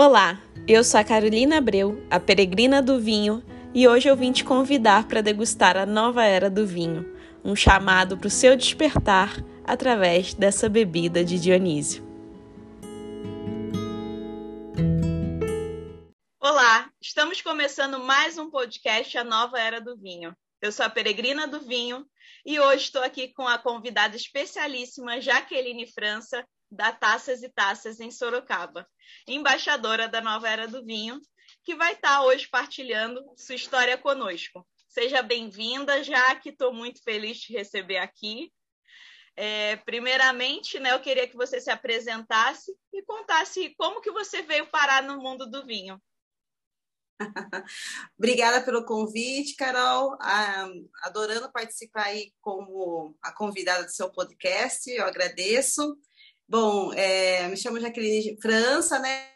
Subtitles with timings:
[0.00, 3.42] Olá, eu sou a Carolina Abreu, a peregrina do vinho,
[3.74, 7.04] e hoje eu vim te convidar para degustar a nova era do vinho,
[7.44, 12.06] um chamado para o seu despertar através dessa bebida de Dionísio.
[16.40, 20.32] Olá, estamos começando mais um podcast A Nova Era do Vinho.
[20.62, 22.06] Eu sou a Peregrina do Vinho
[22.46, 28.10] e hoje estou aqui com a convidada especialíssima Jaqueline França, da Taças e Taças em
[28.10, 28.88] Sorocaba,
[29.26, 31.20] embaixadora da Nova Era do Vinho,
[31.64, 34.66] que vai estar hoje partilhando sua história conosco.
[34.88, 38.52] Seja bem-vinda, Jaque, estou muito feliz de receber aqui.
[39.36, 44.66] É, primeiramente, né, eu queria que você se apresentasse e contasse como que você veio
[44.66, 46.00] parar no mundo do vinho.
[48.18, 50.16] Obrigada pelo convite, Carol.
[50.20, 50.68] Ah,
[51.02, 55.96] adorando participar aí como a convidada do seu podcast, eu agradeço.
[56.48, 59.28] Bom, é, me chamo Jaqueline França, né?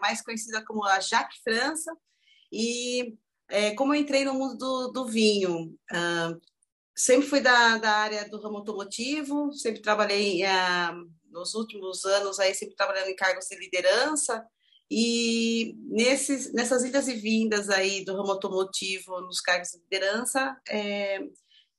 [0.00, 1.90] mais conhecida como a Jaque França.
[2.52, 3.16] E
[3.48, 6.34] é, como eu entrei no mundo do, do vinho, ah,
[6.94, 10.94] sempre fui da, da área do ramo automotivo, sempre trabalhei ah,
[11.30, 14.44] nos últimos anos aí sempre trabalhando em cargos de liderança
[14.90, 21.18] e nesses, nessas idas e vindas aí do ramo automotivo, nos cargos de liderança, é,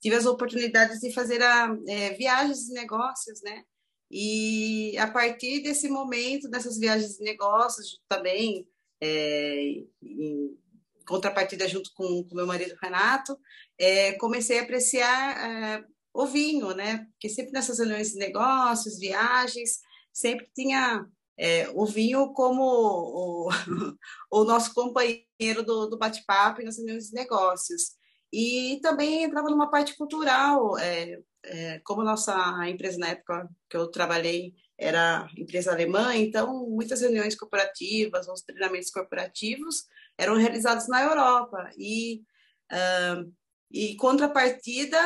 [0.01, 3.63] tive as oportunidades de fazer a, é, viagens de negócios, né?
[4.09, 8.67] E a partir desse momento, dessas viagens de negócios, também,
[9.01, 10.57] é, em
[11.05, 13.37] contrapartida junto com o meu marido Renato,
[13.77, 17.05] é, comecei a apreciar é, o vinho, né?
[17.11, 19.79] Porque sempre nessas reuniões de negócios, viagens,
[20.11, 21.05] sempre tinha
[21.37, 23.49] é, o vinho como o,
[24.31, 27.95] o nosso companheiro do, do bate-papo nas reuniões de negócios.
[28.33, 32.35] E também entrava numa parte cultural, é, é, como nossa
[32.69, 38.91] empresa na época que eu trabalhei era empresa alemã, então muitas reuniões corporativas, os treinamentos
[38.91, 39.85] corporativos
[40.17, 41.69] eram realizados na Europa.
[41.77, 42.21] E,
[42.71, 43.33] uh,
[43.71, 44.99] e contrapartida,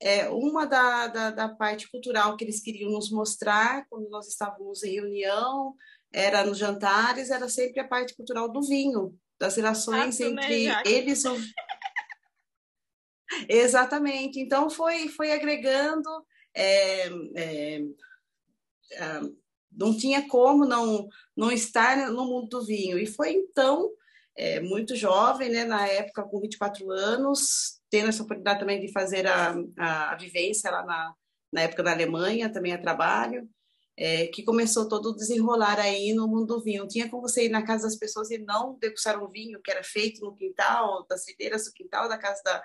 [0.00, 4.82] é, uma da, da, da, parte cultural que eles queriam nos mostrar quando nós estávamos
[4.82, 5.74] em reunião,
[6.12, 11.22] era nos jantares, era sempre a parte cultural do vinho, das relações entre né, eles.
[13.48, 14.40] Exatamente.
[14.40, 16.08] Então foi foi agregando.
[16.54, 17.80] É, é,
[19.72, 22.98] não tinha como não não estar no mundo do vinho.
[22.98, 23.90] E foi então
[24.38, 29.26] é, muito jovem, né, na época com 24 anos, tendo essa oportunidade também de fazer
[29.26, 31.14] a, a, a vivência lá na,
[31.52, 33.48] na época da Alemanha, também a trabalho,
[33.96, 36.86] é, que começou todo o desenrolar aí no mundo do vinho.
[36.86, 39.82] Tinha como você ir na casa das pessoas e não degustar um vinho que era
[39.82, 42.62] feito no quintal, das videiras do quintal da casa da,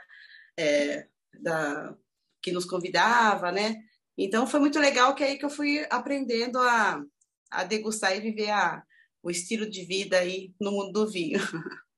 [0.58, 1.08] é,
[1.42, 1.96] da
[2.42, 3.76] que nos convidava, né?
[4.18, 7.02] Então foi muito legal que aí que eu fui aprendendo a,
[7.50, 8.84] a degustar e viver a,
[9.24, 11.40] o estilo de vida aí no mundo do vinho.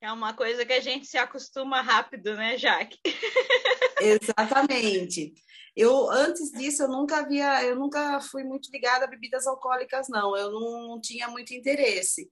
[0.00, 2.96] É uma coisa que a gente se acostuma rápido, né, Jaque?
[4.00, 5.34] Exatamente.
[5.74, 10.36] Eu antes disso eu nunca havia, eu nunca fui muito ligada a bebidas alcoólicas, não.
[10.36, 12.30] Eu não, não tinha muito interesse.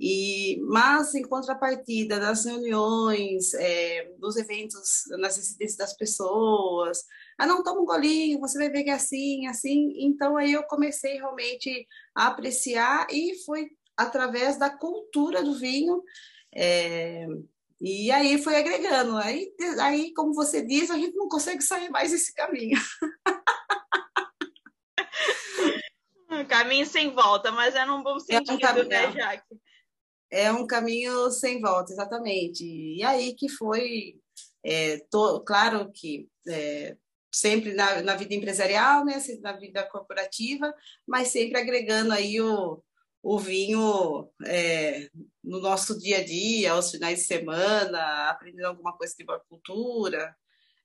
[0.00, 7.04] E, mas, em contrapartida das reuniões, é, dos eventos, nas residências das pessoas,
[7.36, 9.92] ah, não, toma um golinho, você vai ver que é assim, assim.
[9.96, 16.00] Então, aí eu comecei realmente a apreciar e foi através da cultura do vinho.
[16.54, 17.26] É,
[17.80, 19.16] e aí foi agregando.
[19.16, 22.78] Aí, aí, como você diz, a gente não consegue sair mais desse caminho.
[26.48, 29.67] caminho sem volta, mas é num bom sentido, é um né, Jaque?
[30.30, 32.64] É um caminho sem volta, exatamente.
[32.64, 34.16] E aí que foi,
[34.64, 35.00] é,
[35.46, 36.96] claro que é,
[37.32, 40.74] sempre na, na, vida empresarial, né, na vida corporativa,
[41.06, 42.82] mas sempre agregando aí o,
[43.22, 45.08] o vinho é,
[45.42, 50.36] no nosso dia a dia, aos finais de semana, aprendendo alguma coisa de cultura.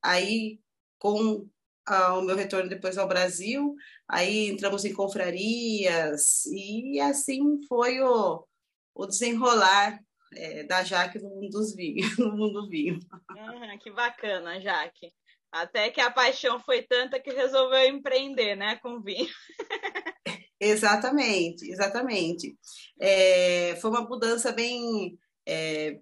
[0.02, 0.60] Aí,
[1.00, 1.48] com
[1.90, 3.76] o meu retorno depois ao Brasil,
[4.08, 8.46] aí entramos em confrarias, e assim foi o,
[8.94, 10.00] o desenrolar
[10.36, 13.00] é, da Jaque no mundo dos vinhos, no mundo do vinho.
[13.32, 15.12] Uhum, que bacana, Jaque.
[15.52, 19.30] Até que a paixão foi tanta que resolveu empreender, né, com vinho.
[20.60, 22.58] exatamente, exatamente.
[23.00, 26.00] É, foi uma mudança bem é,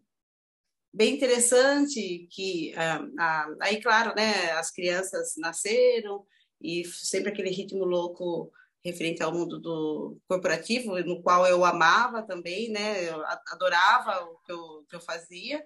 [0.94, 6.26] bem interessante que ah, ah, aí claro né as crianças nasceram
[6.62, 8.52] e sempre aquele ritmo louco
[8.84, 13.10] referente ao mundo do corporativo, no qual eu amava também, né?
[13.10, 15.64] Eu adorava o que eu, que eu fazia.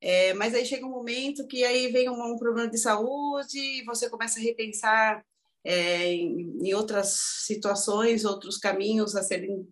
[0.00, 4.10] É, mas aí chega um momento que aí vem um, um problema de saúde, você
[4.10, 5.24] começa a repensar
[5.64, 9.66] é, em, em, outras situações, outros caminhos a serem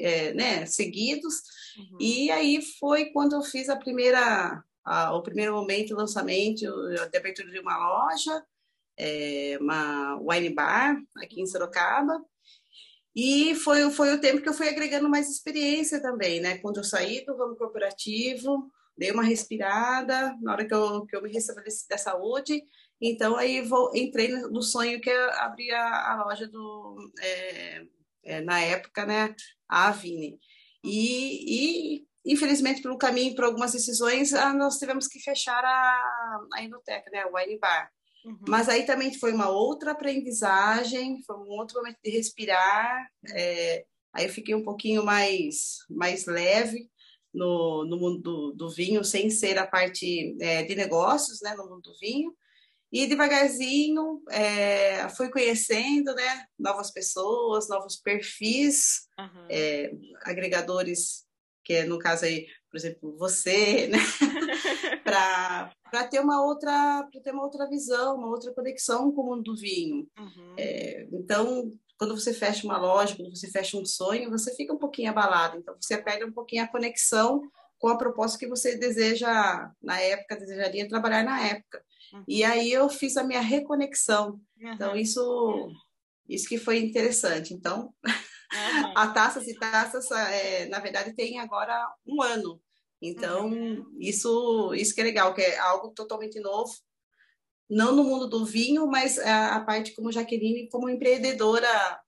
[0.00, 1.34] é, né, seguidos.
[1.76, 1.98] Uhum.
[2.00, 6.60] E aí foi quando eu fiz a primeira, a, o primeiro momento de lançamento
[7.10, 8.44] de abertura de uma loja,
[8.96, 12.22] é, uma wine bar aqui em Sorocaba.
[13.22, 16.56] E foi, foi o tempo que eu fui agregando mais experiência também, né?
[16.56, 21.20] Quando eu saí do ramo corporativo, dei uma respirada na hora que eu, que eu
[21.20, 22.62] me restabeleci da saúde.
[22.98, 26.96] Então, aí vou, entrei no sonho que é abrir a, a loja do...
[27.20, 27.82] É,
[28.24, 29.34] é, na época, né?
[29.68, 30.38] A Avine.
[30.82, 36.62] E, e, infelizmente, pelo caminho, por algumas decisões, ah, nós tivemos que fechar a, a
[36.62, 37.26] Inoteca, né?
[37.26, 37.90] O Wine Bar.
[38.24, 38.38] Uhum.
[38.48, 43.08] Mas aí também foi uma outra aprendizagem, foi um outro momento de respirar.
[43.30, 46.88] É, aí eu fiquei um pouquinho mais, mais leve
[47.32, 51.68] no, no mundo do, do vinho, sem ser a parte é, de negócios, né, no
[51.68, 52.34] mundo do vinho.
[52.92, 60.12] E devagarzinho é, fui conhecendo né, novas pessoas, novos perfis, uhum.
[60.24, 61.24] agregadores,
[61.64, 63.98] que é, no caso aí, por exemplo, você, né?
[65.04, 69.42] para ter uma outra para ter uma outra visão, uma outra conexão com o mundo
[69.42, 70.08] do vinho.
[70.18, 70.54] Uhum.
[70.58, 74.78] É, então, quando você fecha uma loja, quando você fecha um sonho, você fica um
[74.78, 75.58] pouquinho abalado.
[75.58, 77.42] Então, você perde um pouquinho a conexão
[77.78, 81.82] com a proposta que você deseja na época, desejaria trabalhar na época.
[82.12, 82.24] Uhum.
[82.28, 84.40] E aí eu fiz a minha reconexão.
[84.60, 84.72] Uhum.
[84.72, 85.70] Então, isso
[86.28, 87.52] isso que foi interessante.
[87.52, 87.92] Então,
[88.94, 92.60] a Taças e Taças, é, na verdade, tem agora um ano
[93.00, 93.96] então, uhum.
[93.98, 96.72] isso, isso que é legal, que é algo totalmente novo,
[97.68, 102.00] não no mundo do vinho, mas a, a parte como Jaqueline, como empreendedora,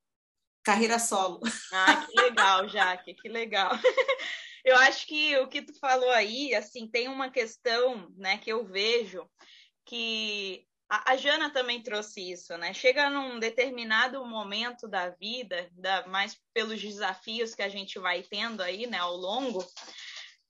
[0.63, 1.41] carreira solo.
[1.73, 3.71] Ah, que legal, Jaque, que legal.
[4.65, 8.65] Eu acho que o que tu falou aí, assim, tem uma questão, né, que eu
[8.65, 9.29] vejo
[9.85, 12.73] que a, a Jana também trouxe isso, né?
[12.73, 18.63] Chega num determinado momento da vida, da, mais pelos desafios que a gente vai tendo
[18.63, 19.67] aí, né, ao longo,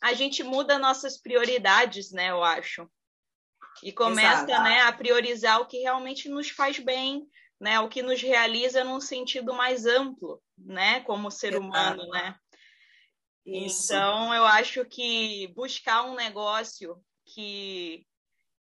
[0.02, 2.30] a gente muda nossas prioridades, né?
[2.30, 2.90] Eu acho.
[3.82, 7.24] E começa né, a priorizar o que realmente nos faz bem,
[7.60, 7.78] né?
[7.78, 11.00] O que nos realiza num sentido mais amplo, né?
[11.00, 11.64] Como ser Exato.
[11.64, 12.36] humano, né?
[13.46, 13.92] Isso.
[13.92, 18.04] Então, eu acho que buscar um negócio que,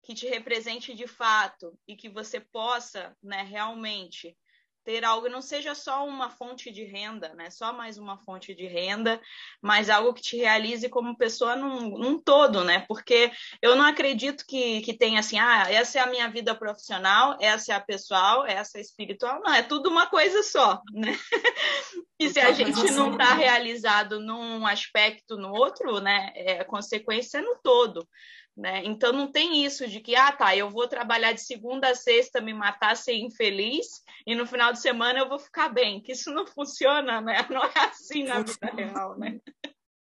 [0.04, 4.38] que te represente de fato e que você possa né, realmente
[4.86, 7.50] ter algo não seja só uma fonte de renda, né?
[7.50, 9.20] Só mais uma fonte de renda,
[9.60, 12.86] mas algo que te realize como pessoa num, num todo, né?
[12.88, 17.36] Porque eu não acredito que, que tenha assim, ah, essa é a minha vida profissional,
[17.42, 19.42] essa é a pessoal, essa é a espiritual.
[19.44, 21.18] Não, é tudo uma coisa só, né?
[22.20, 26.32] e se a gente não está realizado num aspecto, no outro, né?
[26.36, 28.08] É, a consequência é no todo.
[28.56, 28.86] Né?
[28.86, 32.40] Então não tem isso de que, ah, tá, eu vou trabalhar de segunda a sexta,
[32.40, 36.00] me matar, ser infeliz, e no final de semana eu vou ficar bem.
[36.00, 37.46] Que isso não funciona, né?
[37.52, 39.42] Não é assim na vida real, né?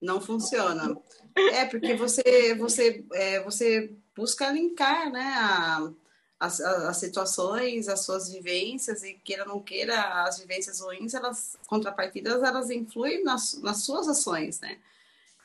[0.03, 0.94] Não funciona.
[1.35, 5.91] É, porque você, você, é, você busca linkar né, a,
[6.38, 11.56] as, as, situações, as suas vivências, e queira ou não queira, as vivências ruins, elas,
[11.67, 14.79] contrapartidas, elas influem nas, nas suas ações, né?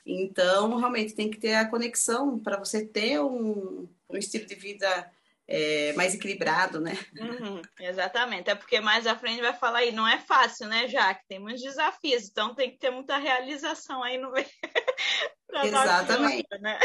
[0.06, 5.12] Então, realmente tem que ter a conexão para você ter um, um, estilo de vida
[5.48, 6.98] é, mais equilibrado, né?
[7.18, 8.50] Uhum, exatamente.
[8.50, 11.27] É porque mais à frente vai falar aí, não é fácil, né, Jaque?
[11.27, 14.48] Tem muitos desafios, então tem que ter muita realização aí no meio.
[15.63, 16.48] Exatamente.
[16.62, 16.79] né?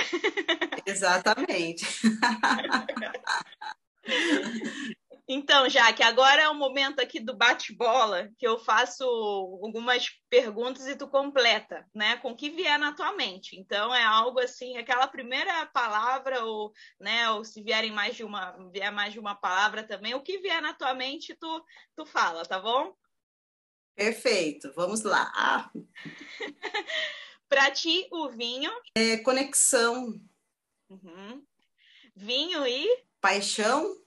[0.85, 1.87] Exatamente.
[5.29, 10.87] Então, já que agora é o momento aqui do bate-bola, que eu faço algumas perguntas
[10.87, 13.59] e tu completa, né, com o que vier na tua mente.
[13.59, 18.57] Então, é algo assim, aquela primeira palavra, ou, né, ou se vierem mais de uma,
[18.71, 21.65] vier mais de uma palavra também, o que vier na tua mente, tu,
[21.97, 22.95] tu fala, tá bom?
[23.97, 25.73] Perfeito, vamos lá.
[27.49, 28.71] Para ti, o vinho?
[28.95, 30.21] É conexão.
[30.89, 31.45] Uhum.
[32.15, 33.05] Vinho e?
[33.21, 34.06] Paixão.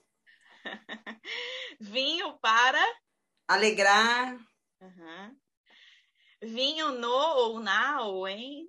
[1.80, 2.84] Vinho para
[3.48, 4.38] alegrar.
[4.80, 5.36] Uhum.
[6.42, 8.68] Vinho no ou na ou em?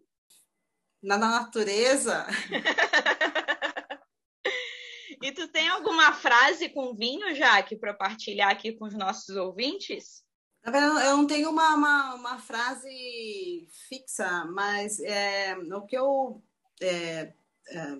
[1.01, 2.27] Na natureza.
[5.21, 10.23] e tu tem alguma frase com vinho, Jaque, para partilhar aqui com os nossos ouvintes?
[10.63, 16.43] Eu não tenho uma, uma, uma frase fixa, mas é, o que eu
[16.79, 17.33] é,
[17.67, 17.97] é,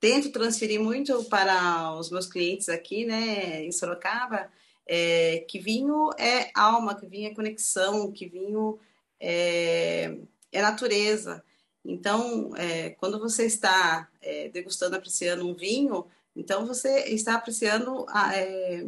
[0.00, 4.50] tento transferir muito para os meus clientes aqui, né, em Sorocaba,
[4.86, 8.78] é, que vinho é alma, que vinho é conexão, que vinho
[9.20, 10.16] é,
[10.52, 11.42] é natureza.
[11.84, 18.86] Então, é, quando você está é, degustando, apreciando um vinho, então você está apreciando é,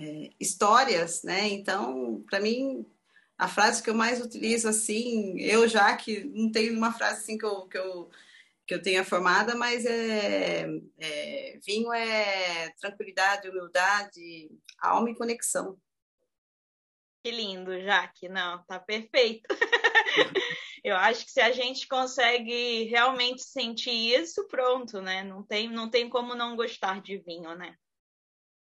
[0.00, 1.48] é, histórias, né?
[1.48, 2.84] Então, para mim,
[3.36, 7.38] a frase que eu mais utilizo, assim, eu já que não tenho uma frase assim
[7.38, 8.10] que eu, que eu,
[8.68, 10.66] que eu tenha formada, mas é,
[10.98, 15.80] é vinho é tranquilidade, humildade, alma e conexão.
[17.24, 18.28] Que lindo, Jaque.
[18.28, 19.48] Não, tá perfeito.
[20.84, 25.24] Eu acho que se a gente consegue realmente sentir isso, pronto, né?
[25.24, 27.74] Não tem, não tem como não gostar de vinho, né?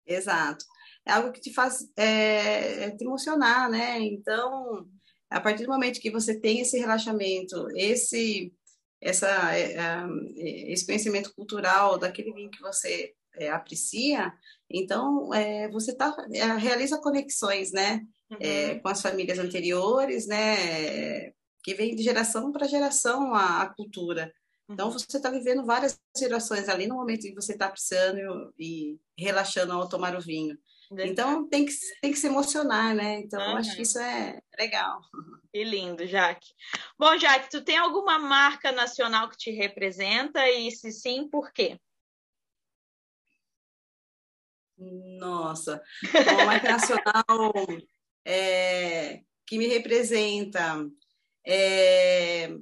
[0.06, 0.64] Exato.
[1.06, 4.00] É algo que te faz é, é te emocionar, né?
[4.00, 4.88] Então,
[5.30, 8.54] a partir do momento que você tem esse relaxamento, esse,
[9.02, 13.14] essa, é, é esse conhecimento cultural daquele vinho que você
[13.52, 14.34] aprecia,
[14.68, 15.30] então
[15.72, 16.16] você tá,
[16.58, 18.02] realiza conexões, né?
[18.30, 18.80] Uhum.
[18.82, 21.32] com as famílias anteriores, né?
[21.68, 24.34] que vem de geração para geração a, a cultura.
[24.70, 24.94] Então, uhum.
[24.94, 29.74] você está vivendo várias gerações ali no momento em que você está apreciando e relaxando
[29.74, 30.58] ao tomar o vinho.
[30.92, 33.20] Então, tem que, tem que se emocionar, né?
[33.20, 33.58] Então, uhum.
[33.58, 35.02] acho que isso é legal.
[35.52, 36.48] Que lindo, Jaque.
[36.98, 40.50] Bom, Jaque, tu tem alguma marca nacional que te representa?
[40.50, 41.78] E se sim, por quê?
[44.78, 45.82] Nossa,
[46.14, 47.54] uma marca nacional
[48.24, 50.88] é, que me representa
[51.46, 52.56] é,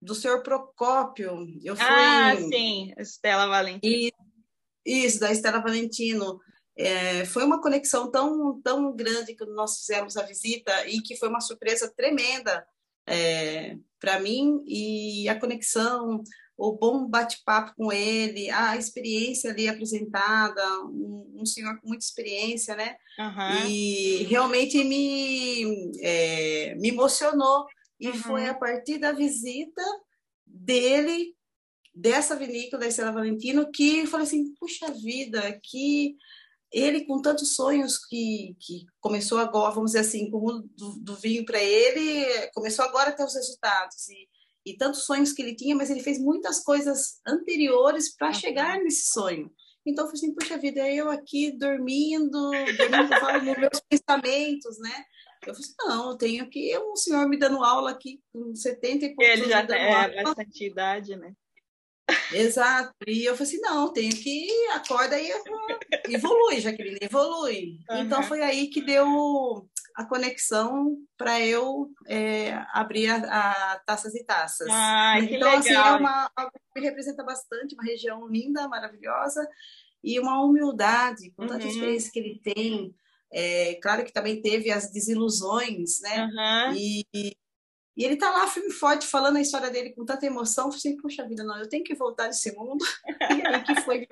[0.00, 1.46] do senhor Procópio.
[1.62, 4.16] Eu fui, ah, sim, Estela Valentino.
[4.84, 6.40] Isso, da Estela Valentino.
[6.80, 11.28] É, foi uma conexão tão, tão grande que nós fizemos a visita e que foi
[11.28, 12.64] uma surpresa tremenda
[13.04, 16.22] é, para mim e a conexão,
[16.56, 22.76] o bom bate-papo com ele, a experiência ali apresentada, um, um, senhor com muita experiência,
[22.76, 22.96] né?
[23.18, 23.68] Uhum.
[23.68, 27.66] E realmente me, é, me emocionou
[27.98, 28.14] e uhum.
[28.14, 29.82] foi a partir da visita
[30.46, 31.34] dele,
[31.92, 36.16] dessa vinícola da Estela Valentino, que eu falei assim, puxa vida, que
[36.72, 41.44] ele com tantos sonhos que, que começou agora, vamos dizer assim, como do, do vinho
[41.44, 44.08] para ele, começou agora a ter os resultados.
[44.08, 44.28] E,
[44.66, 49.10] e tantos sonhos que ele tinha, mas ele fez muitas coisas anteriores para chegar nesse
[49.12, 49.50] sonho.
[49.86, 55.04] Então, eu falei assim, puxa vida, eu aqui dormindo, dormindo meus pensamentos, né?
[55.46, 59.06] Eu falei assim, não, eu tenho que um senhor me dando aula aqui com 70
[59.06, 61.32] e poucos Ele já tem é, bastante idade, né?
[62.32, 62.92] Exato.
[63.06, 65.30] E eu falei assim, não, tenho que acorda e
[66.08, 67.78] evolui, Jaqueline, evolui.
[67.90, 68.02] Uhum.
[68.02, 74.24] Então foi aí que deu a conexão para eu é, abrir a, a, Taças e
[74.24, 74.68] Taças.
[74.70, 79.46] Ah, então, assim, é uma, algo que me representa bastante, uma região linda, maravilhosa,
[80.02, 81.70] e uma humildade, com tanta uhum.
[81.70, 82.94] experiência que ele tem,
[83.32, 86.24] é, claro que também teve as desilusões, né?
[86.24, 86.74] Uhum.
[86.76, 87.36] E,
[87.98, 90.70] e, ele tá lá firme forte falando a história dele com tanta emoção.
[90.70, 92.84] Falei, puxa vida, não, eu tenho que voltar nesse mundo.
[93.42, 94.06] e aí que foi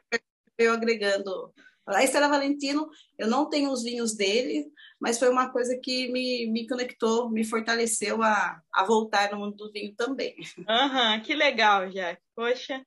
[0.59, 1.53] eu agregando.
[1.87, 4.67] A Estela Valentino, eu não tenho os vinhos dele,
[5.01, 9.57] mas foi uma coisa que me, me conectou, me fortaleceu a, a voltar no mundo
[9.57, 10.35] do vinho também.
[10.59, 12.21] Uhum, que legal, Jack.
[12.35, 12.85] Poxa.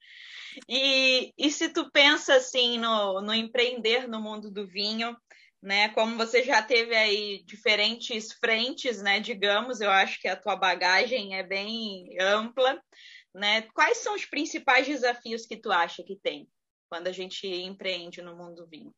[0.68, 5.16] E, e se tu pensa assim no, no empreender no mundo do vinho,
[5.62, 5.90] né?
[5.90, 9.20] Como você já teve aí diferentes frentes, né?
[9.20, 12.82] Digamos, eu acho que a tua bagagem é bem ampla,
[13.34, 13.64] né?
[13.74, 16.50] Quais são os principais desafios que tu acha que tem
[16.90, 18.94] quando a gente empreende no mundo do vinho?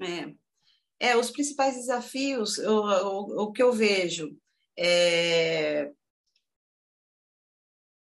[0.00, 4.36] É, é os principais desafios, o, o, o que eu vejo
[4.76, 5.92] é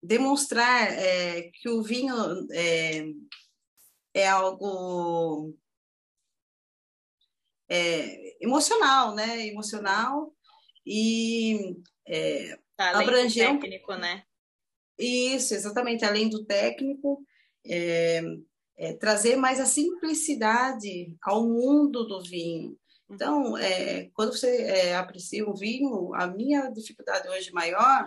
[0.01, 2.15] demonstrar é, que o vinho
[2.51, 3.03] é,
[4.13, 5.53] é algo
[7.69, 9.47] é, emocional, né?
[9.47, 10.33] Emocional
[10.85, 11.75] e
[12.07, 13.97] é, além abranger do técnico, um...
[13.97, 14.23] né?
[14.97, 17.23] Isso, exatamente, além do técnico,
[17.65, 18.21] é,
[18.77, 22.77] é, trazer mais a simplicidade ao mundo do vinho.
[23.09, 28.05] Então, é, quando você é, aprecia um vinho, a minha dificuldade hoje maior,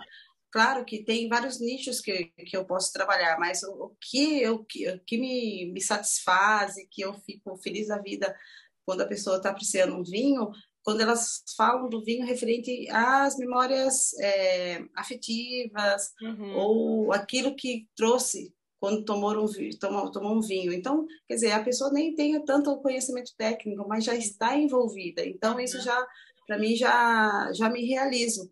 [0.51, 4.63] claro que tem vários nichos que, que eu posso trabalhar, mas o, o que, eu,
[4.63, 8.35] que, o que me, me satisfaz e que eu fico feliz da vida
[8.85, 10.49] quando a pessoa está apreciando um vinho,
[10.83, 16.55] quando elas falam do vinho referente às memórias é, afetivas uhum.
[16.55, 19.47] ou aquilo que trouxe quando tomou um,
[19.79, 20.73] tomou, tomou um vinho.
[20.73, 25.23] Então, quer dizer, a pessoa nem tem tanto conhecimento técnico, mas já está envolvida.
[25.23, 25.83] Então, isso uhum.
[25.83, 26.07] já,
[26.47, 28.51] para mim, já, já me realizo.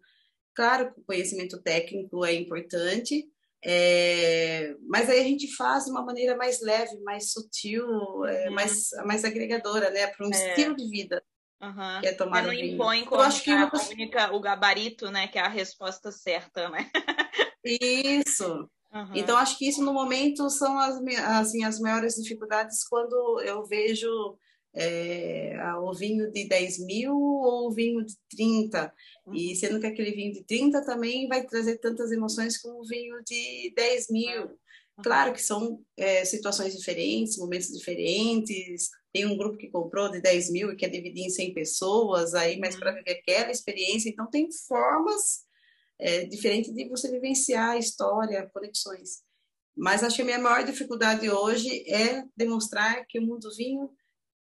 [0.53, 3.27] Claro que o conhecimento técnico é importante,
[3.63, 7.86] é, mas aí a gente faz de uma maneira mais leve, mais sutil,
[8.25, 8.56] é, uhum.
[8.56, 10.08] mais, mais agregadora, né?
[10.08, 10.50] Para um é.
[10.50, 11.24] estilo de vida.
[11.62, 12.00] Uhum.
[12.00, 15.28] Que é tomar não impõe como acho que a única, o gabarito, né?
[15.28, 16.89] Que é a resposta certa, né?
[17.63, 18.70] Isso.
[18.94, 19.12] Uhum.
[19.13, 20.98] Então, acho que isso no momento são as,
[21.38, 24.10] assim, as maiores dificuldades quando eu vejo
[24.79, 28.93] é, o vinho de 10 mil ou o vinho de 30.
[29.33, 33.21] E sendo que aquele vinho de 30 também vai trazer tantas emoções como o vinho
[33.25, 34.57] de 10 mil.
[35.03, 38.89] Claro que são é, situações diferentes, momentos diferentes.
[39.13, 42.57] Tem um grupo que comprou de 10 mil e quer dividir em 100 pessoas, aí,
[42.57, 44.09] mas para viver aquela experiência.
[44.09, 45.45] Então, tem formas
[46.00, 49.21] é, diferentes de você vivenciar a história, conexões.
[49.75, 53.89] Mas acho que a minha maior dificuldade hoje é demonstrar que o mundo vinho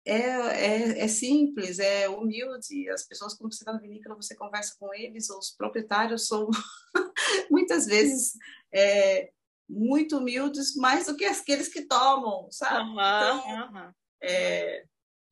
[0.05, 2.89] é, é, é, simples, é humilde.
[2.89, 6.49] As pessoas, quando você está na vinícola, você conversa com eles, os proprietários são
[7.49, 8.33] muitas vezes
[8.73, 9.31] é,
[9.69, 12.89] muito humildes, mais do que aqueles que tomam, sabe?
[12.89, 13.91] Uhum, então, uhum.
[14.21, 14.83] É,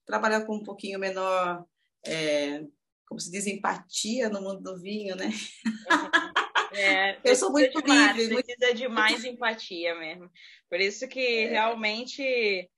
[0.05, 1.65] trabalhar com um pouquinho menor,
[2.05, 2.63] é,
[3.07, 5.29] como se diz, empatia no mundo do vinho, né?
[6.73, 8.35] É, eu sou muito demais, livre.
[8.43, 8.77] Precisa muito...
[8.77, 10.31] de mais empatia mesmo.
[10.69, 11.49] Por isso que é.
[11.49, 12.69] realmente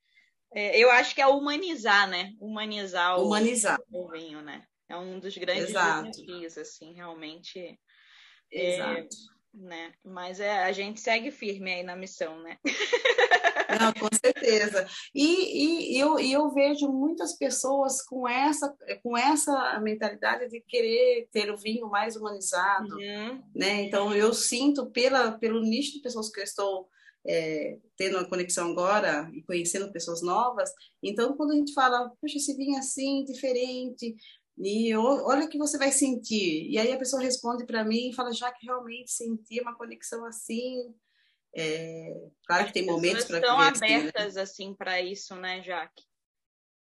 [0.56, 2.34] é, eu acho que é humanizar, né?
[2.40, 3.80] Humanizar, humanizar.
[3.92, 4.64] O, o vinho, né?
[4.90, 6.12] É um dos grandes Exato.
[6.12, 7.80] desafios, assim, realmente.
[8.52, 9.16] É, Exato.
[9.54, 9.94] né?
[10.04, 12.58] Mas é, a gente segue firme aí na missão, né?
[13.80, 14.86] Não, com certeza.
[15.16, 21.52] E, e eu, eu vejo muitas pessoas com essa, com essa mentalidade de querer ter
[21.52, 23.44] o vinho mais humanizado, uhum.
[23.56, 23.82] né?
[23.82, 26.88] Então, eu sinto pela, pelo nicho de pessoas que eu estou
[27.25, 30.72] é, tendo uma conexão agora e conhecendo pessoas novas.
[31.01, 34.15] Então, quando a gente fala, puxa, esse vinho assim, diferente,
[34.58, 36.70] e olha o que você vai sentir.
[36.70, 40.25] E aí a pessoa responde para mim e fala, já que realmente senti uma conexão
[40.25, 40.94] assim.
[41.56, 44.42] É, claro que tem momentos para estão abertas assim, né?
[44.42, 46.03] assim para isso, né, Jaque?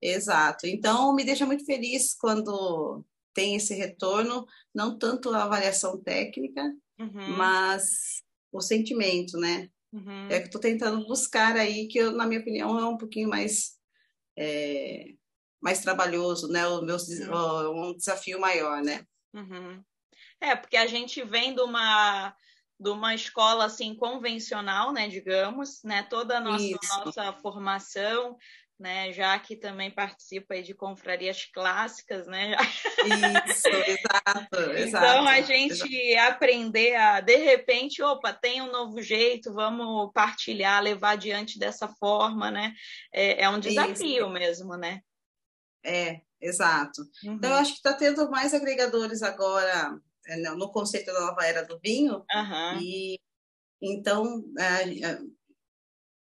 [0.00, 0.66] Exato.
[0.66, 3.04] Então me deixa muito feliz quando
[3.34, 6.62] tem esse retorno, não tanto a avaliação técnica,
[6.98, 7.36] uhum.
[7.36, 9.70] mas o sentimento, né?
[9.92, 10.28] Uhum.
[10.28, 13.78] É que estou tentando buscar aí, que eu, na minha opinião é um pouquinho mais
[14.36, 15.14] é,
[15.60, 16.66] mais trabalhoso, né?
[16.66, 17.90] O meu uhum.
[17.90, 19.04] um desafio maior, né?
[19.34, 19.82] Uhum.
[20.40, 22.34] É, porque a gente vem de uma
[22.80, 28.36] de uma escola assim convencional, né, digamos, né, toda a nossa, nossa formação
[28.78, 29.12] né?
[29.12, 32.56] Já que também participa de confrarias clássicas, né?
[33.46, 35.06] Isso, exato, exato.
[35.06, 36.32] Então a gente exato.
[36.32, 42.50] aprender a, de repente, opa, tem um novo jeito, vamos partilhar, levar adiante dessa forma,
[42.50, 42.72] né?
[43.12, 44.30] É, é um desafio Isso.
[44.30, 45.00] mesmo, né?
[45.84, 47.02] É, exato.
[47.24, 47.34] Uhum.
[47.34, 51.62] Então eu acho que está tendo mais agregadores agora é, no conceito da nova era
[51.62, 52.80] do vinho uhum.
[52.80, 53.18] e
[53.80, 55.18] então é,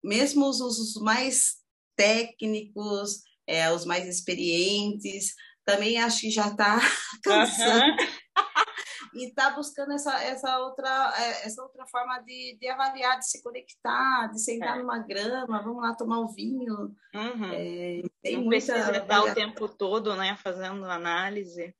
[0.04, 1.61] mesmo os, os mais
[2.02, 6.80] técnicos, é, os mais experientes, também acho que já está
[7.24, 7.92] cansando.
[7.92, 8.32] Uhum.
[9.14, 13.44] e está buscando essa, essa, outra, é, essa outra forma de, de avaliar, de se
[13.44, 14.82] conectar, de sentar é.
[14.82, 16.96] numa grama, vamos lá tomar o um vinho.
[17.14, 17.52] Uhum.
[17.54, 21.76] É, tem Não muita precisa estar o tempo todo né, fazendo análise.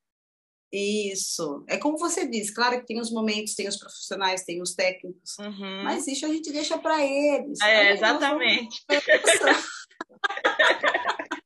[0.72, 1.66] Isso.
[1.68, 5.38] É como você diz, claro que tem os momentos, tem os profissionais, tem os técnicos,
[5.38, 5.84] uhum.
[5.84, 7.60] mas isso a gente deixa para eles.
[7.60, 8.82] É, exatamente.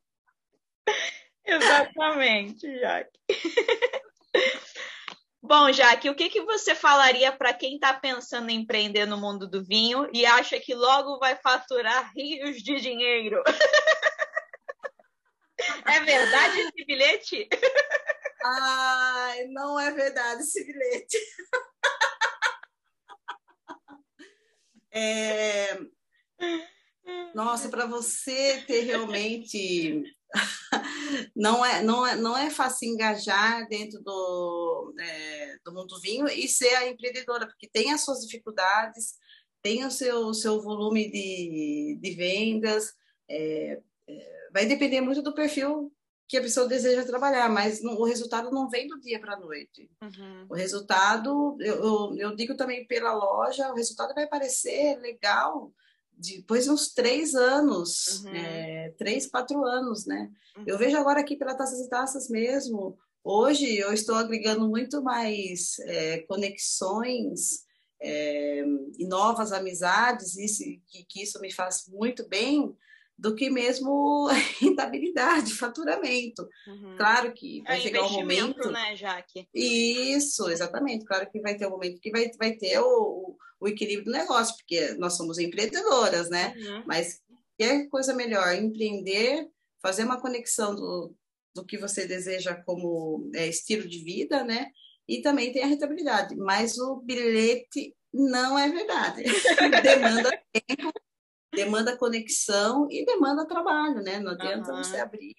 [1.46, 3.20] Exatamente, Jaque.
[5.48, 9.48] Bom, Jaque, o que, que você falaria para quem está pensando em empreender no mundo
[9.48, 13.44] do vinho e acha que logo vai faturar rios de dinheiro?
[15.86, 17.48] é verdade esse bilhete?
[18.44, 21.18] Ai, não é verdade esse bilhete.
[24.92, 25.78] É...
[27.36, 30.04] Nossa, para você ter realmente
[31.36, 36.48] não é não é não é fácil engajar dentro do é, do mundo vinho e
[36.48, 39.16] ser a empreendedora porque tem as suas dificuldades,
[39.62, 42.94] tem o seu seu volume de, de vendas,
[43.30, 45.92] é, é, vai depender muito do perfil
[46.30, 49.40] que a pessoa deseja trabalhar, mas não, o resultado não vem do dia para a
[49.40, 49.92] noite.
[50.02, 50.46] Uhum.
[50.50, 55.74] O resultado, eu, eu, eu, digo também pela loja, o resultado vai parecer legal
[56.18, 58.36] depois de uns três anos, uhum.
[58.36, 60.32] é, três, quatro anos, né?
[60.58, 60.64] Uhum.
[60.68, 65.80] Eu vejo agora aqui pela Taças e Taças mesmo, hoje eu estou agregando muito mais
[65.80, 67.66] é, conexões
[68.02, 68.64] é,
[68.98, 72.76] e novas amizades, isso, que, que isso me faz muito bem,
[73.18, 74.28] do que mesmo
[74.60, 76.48] rentabilidade, faturamento.
[76.68, 76.96] Uhum.
[76.98, 79.48] Claro que vai é chegar um momento, né, Jaque?
[79.54, 81.06] Isso, exatamente.
[81.06, 84.56] Claro que vai ter um momento que vai, vai ter o, o equilíbrio do negócio,
[84.58, 86.54] porque nós somos empreendedoras, né?
[86.58, 86.84] Uhum.
[86.86, 87.22] Mas
[87.58, 89.48] que coisa melhor empreender,
[89.82, 91.16] fazer uma conexão do,
[91.56, 94.68] do que você deseja como é, estilo de vida, né?
[95.08, 96.36] E também tem a rentabilidade.
[96.36, 99.24] Mas o bilhete não é verdade.
[99.84, 100.92] Demanda tempo
[101.56, 104.20] demanda conexão e demanda trabalho, né?
[104.20, 104.84] Não adianta uhum.
[104.84, 105.34] você abrir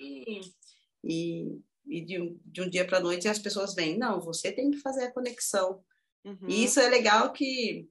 [1.05, 3.99] e, e de, um, de um dia para noite as pessoas vêm.
[3.99, 5.81] Não, você tem que fazer a conexão.
[6.25, 6.49] Uhum.
[6.49, 7.89] E isso é legal que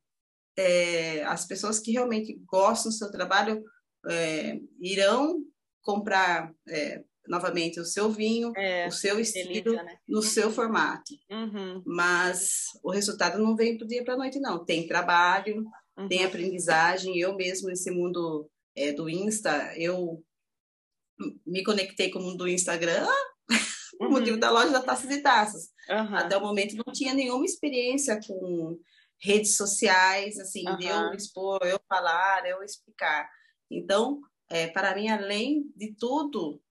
[0.57, 3.63] é, as pessoas que realmente gostam do seu trabalho
[4.07, 5.43] é, irão
[5.81, 9.97] comprar é, novamente o seu vinho, é, o seu estilo, delícia, né?
[10.07, 10.23] no uhum.
[10.23, 11.13] seu formato.
[11.29, 11.83] Uhum.
[11.85, 14.63] Mas o resultado não vem do dia para a noite, não.
[14.63, 15.65] Tem trabalho,
[15.97, 16.07] uhum.
[16.07, 17.17] tem aprendizagem.
[17.17, 20.23] Eu mesmo, nesse mundo é, do Insta, eu
[21.45, 23.07] me conectei com o mundo do Instagram
[24.01, 24.39] o motivo uhum.
[24.39, 25.69] da loja da Taças e Taças.
[25.87, 28.77] Até o momento não tinha nenhuma experiência com
[29.21, 33.29] redes sociais, assim, de eu expor, eu falar, eu explicar.
[33.71, 36.61] Então, é, para mim, além de tudo,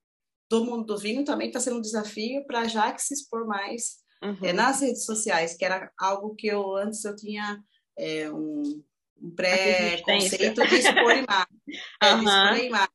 [0.48, 3.96] do mundo do vinho também está sendo um desafio para já que se expor mais
[4.22, 4.38] uhum.
[4.42, 7.62] é, nas redes sociais, que era algo que eu antes eu tinha
[7.98, 8.62] é, um,
[9.24, 11.62] um pré-conceito de expor imagem.
[12.02, 12.14] é,
[12.54, 12.88] de imagem.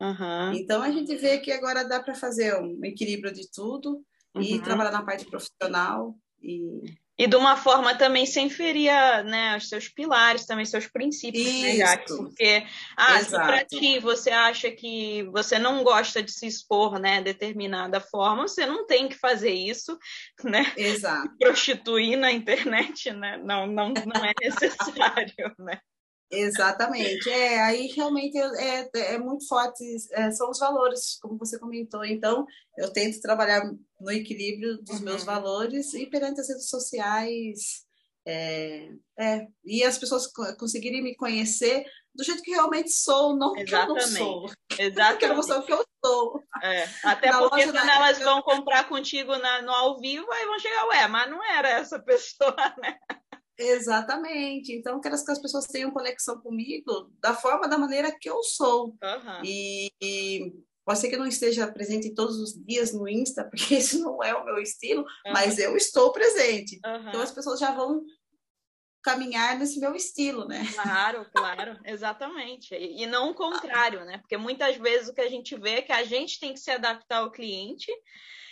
[0.00, 0.52] Uhum.
[0.54, 4.02] Então a gente vê que agora dá para fazer um equilíbrio de tudo
[4.34, 4.42] uhum.
[4.42, 6.82] e trabalhar na parte profissional e
[7.18, 8.92] e de uma forma também sem ferir
[9.24, 11.62] né, os seus pilares, também seus princípios, Isso.
[11.62, 12.16] né, Jaque?
[12.16, 17.22] Porque, ah, se para ti você acha que você não gosta de se expor, né,
[17.22, 19.98] determinada forma, você não tem que fazer isso,
[20.44, 20.72] né?
[20.76, 21.30] Exato.
[21.38, 23.38] Prostituir na internet, né?
[23.38, 25.80] Não, não, não é necessário, né?
[26.30, 27.28] Exatamente.
[27.30, 32.04] É, aí realmente é, é, muito forte, é, são os valores, como você comentou.
[32.04, 32.44] Então,
[32.76, 33.62] eu tento trabalhar
[34.00, 35.04] no equilíbrio dos uhum.
[35.04, 37.86] meus valores e perante as redes sociais.
[38.28, 40.26] É, é, e as pessoas
[40.58, 41.84] conseguirem me conhecer
[42.16, 44.08] do jeito que realmente sou, não Exatamente.
[44.08, 44.50] que eu não sou.
[44.78, 45.20] Exatamente.
[45.20, 46.42] Quero mostrar o que eu sou.
[46.62, 46.88] É.
[47.04, 50.86] Até na porque quando elas vão comprar contigo na, no ao vivo, aí vão chegar,
[50.88, 52.96] ué, mas não era essa pessoa, né?
[53.58, 54.72] Exatamente.
[54.72, 58.88] Então, quero que as pessoas tenham conexão comigo da forma, da maneira que eu sou.
[59.02, 59.44] Uhum.
[59.44, 60.52] E, e,
[60.84, 64.22] pode ser que eu não esteja presente todos os dias no Insta, porque esse não
[64.22, 65.32] é o meu estilo, uhum.
[65.32, 66.78] mas eu estou presente.
[66.84, 67.08] Uhum.
[67.08, 68.04] Então, as pessoas já vão
[69.02, 70.66] caminhar nesse meu estilo, né?
[70.74, 72.74] Claro, claro, exatamente.
[72.74, 74.18] E não o contrário, né?
[74.18, 76.72] Porque muitas vezes o que a gente vê é que a gente tem que se
[76.72, 77.86] adaptar ao cliente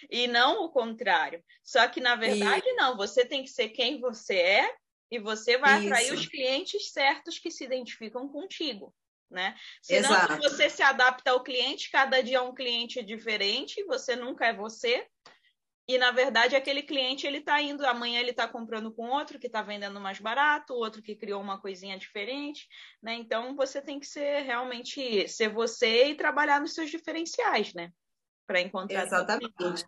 [0.09, 1.43] e não o contrário.
[1.63, 2.75] Só que, na verdade, e...
[2.75, 2.97] não.
[2.97, 4.71] Você tem que ser quem você é
[5.15, 5.87] e você vai Isso.
[5.87, 8.95] atrair os clientes certos que se identificam contigo.
[9.31, 9.57] Né?
[9.83, 10.35] Senão, Exato.
[10.35, 14.55] se você se adapta ao cliente, cada dia é um cliente diferente, você nunca é
[14.55, 15.07] você.
[15.87, 19.47] E na verdade, aquele cliente ele está indo, amanhã ele está comprando com outro que
[19.47, 22.67] está vendendo mais barato, outro que criou uma coisinha diferente,
[23.03, 23.15] né?
[23.15, 27.91] Então você tem que ser realmente ser você e trabalhar nos seus diferenciais, né?
[28.47, 29.05] Para encontrar.
[29.05, 29.85] Exatamente.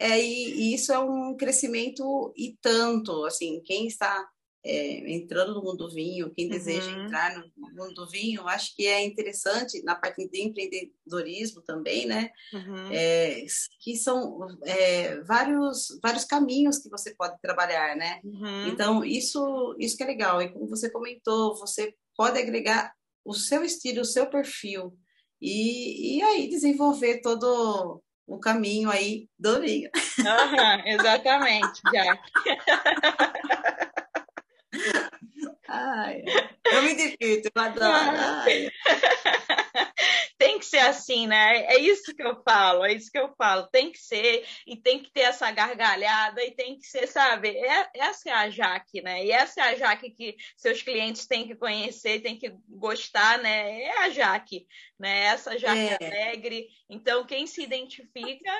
[0.00, 4.26] É, e, e, isso é um crescimento e tanto, assim, quem está
[4.64, 6.52] é, entrando no mundo do vinho, quem uhum.
[6.52, 12.06] deseja entrar no mundo do vinho, acho que é interessante na parte de empreendedorismo também,
[12.06, 12.30] né?
[12.52, 12.90] Uhum.
[12.90, 13.44] É,
[13.82, 18.20] que são é, vários, vários caminhos que você pode trabalhar, né?
[18.24, 18.68] Uhum.
[18.68, 20.40] Então, isso, isso que é legal.
[20.40, 24.96] E como você comentou, você pode agregar o seu estilo, o seu perfil,
[25.40, 29.90] e, e aí desenvolver todo o caminho aí do vinho.
[30.18, 32.22] Uhum, exatamente, Jack.
[35.72, 36.24] Ai,
[36.72, 37.86] eu me divirto, eu adoro.
[37.86, 38.70] Ai
[40.40, 41.64] tem que ser assim, né?
[41.66, 43.66] É isso que eu falo, é isso que eu falo.
[43.66, 47.50] Tem que ser, e tem que ter essa gargalhada, e tem que ser, sabe?
[47.50, 49.22] É, essa é a Jaque, né?
[49.22, 53.82] E essa é a Jaque que seus clientes têm que conhecer, têm que gostar, né?
[53.82, 54.66] É a Jaque,
[54.98, 55.24] né?
[55.24, 56.06] Essa Jaque é.
[56.06, 56.68] alegre.
[56.88, 58.50] Então, quem se identifica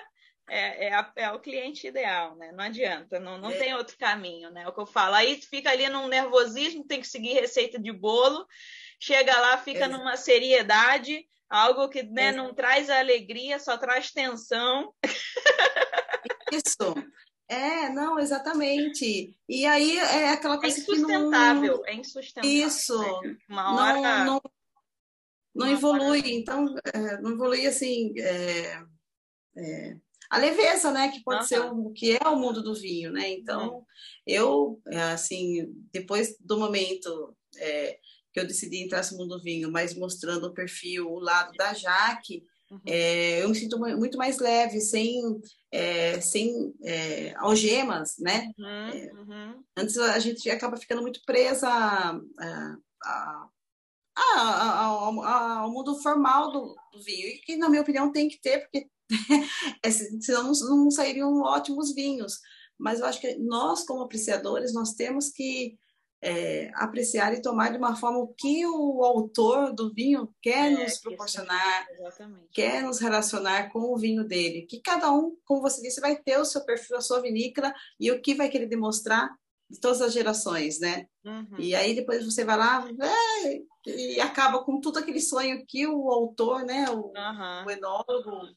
[0.51, 2.51] é, é, a, é, o cliente ideal, né?
[2.51, 3.57] Não adianta, não, não é.
[3.57, 4.63] tem outro caminho, né?
[4.65, 5.15] É o que eu falo.
[5.15, 8.45] Aí fica ali num nervosismo, tem que seguir receita de bolo,
[8.99, 14.93] chega lá, fica numa seriedade, algo que né, não traz alegria, só traz tensão.
[16.53, 16.95] Isso.
[17.49, 19.37] É, não, exatamente.
[19.49, 21.87] E aí é aquela é coisa é insustentável, não...
[21.87, 22.51] é insustentável.
[22.51, 23.23] Isso.
[23.23, 23.37] Né?
[23.49, 24.25] Uma hora...
[24.25, 24.43] Não, não,
[25.55, 26.19] não evolui.
[26.19, 26.29] Hora...
[26.29, 28.13] Então, é, não evolui assim...
[28.19, 28.83] É,
[29.57, 29.97] é,
[30.31, 31.11] a leveza, né?
[31.11, 31.47] Que pode uhum.
[31.47, 33.29] ser o que é o mundo do vinho, né?
[33.31, 33.85] Então, uhum.
[34.25, 34.81] eu,
[35.12, 37.99] assim, depois do momento é,
[38.33, 41.75] que eu decidi entrar no mundo do vinho, mas mostrando o perfil, o lado da
[41.75, 42.81] Jaque, uhum.
[42.87, 45.21] é, eu me sinto muito mais leve, sem,
[45.73, 48.51] é, sem é, algemas, né?
[48.57, 49.64] Uhum, é, uhum.
[49.77, 52.21] Antes a gente acaba ficando muito presa a,
[53.05, 53.49] a,
[54.16, 54.85] a,
[55.59, 58.79] ao mundo formal do, do, vinho, e que, na minha opinião, tem que ter, porque
[58.79, 58.87] é,
[60.20, 62.40] senão não, sairiam ótimos vinhos.
[62.79, 65.79] Mas eu acho que nós, como apreciadores, nós temos que
[66.23, 70.85] é, apreciar e tomar de uma forma o que o autor do vinho quer É,
[70.85, 71.87] nos proporcionar,
[72.53, 74.66] quer nos relacionar com o vinho dele.
[74.66, 78.11] Que cada um, como você disse, vai ter o seu perfil, a sua vinícola e
[78.11, 79.31] o que vai querer demonstrar
[79.70, 81.07] de todas as gerações, né?
[81.25, 81.57] Uhum.
[81.59, 82.85] E aí depois você vai lá
[83.44, 87.64] é, e acaba com tudo aquele sonho que o autor, né, o, Aham.
[87.66, 88.49] o enólogo,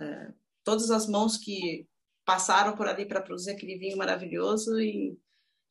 [0.00, 0.32] é,
[0.64, 1.86] todas as mãos que
[2.24, 5.18] passaram por ali para produzir aquele vinho maravilhoso e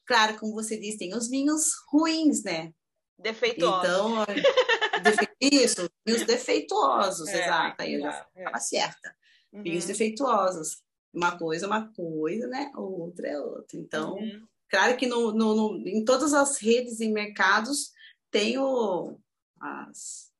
[0.06, 2.74] claro, como você disse, tem os vinhos ruins, né?
[3.20, 3.80] Defeituoso.
[3.86, 4.16] Então,
[5.42, 7.82] isso, vinhos defeituosos, É, exato.
[7.82, 8.60] Aí eu já é.
[8.60, 9.16] certa.
[9.54, 9.64] Uhum.
[9.64, 10.82] Vinhos defeituosos.
[11.14, 12.72] Uma coisa é uma coisa, né?
[12.76, 13.78] Outra é outra.
[13.78, 14.48] Então, Uhum.
[14.70, 17.92] claro que no, no- no- em todas as redes e mercados
[18.32, 19.20] tem o,
[19.60, 20.32] as,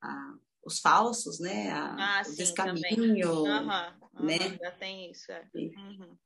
[0.00, 0.34] a-
[0.70, 1.70] os falsos, né?
[1.70, 3.46] A- Ah, o descaminho.
[3.46, 4.58] Aham, né?
[4.62, 5.44] Já tem isso, é.
[5.54, 6.16] Uhum.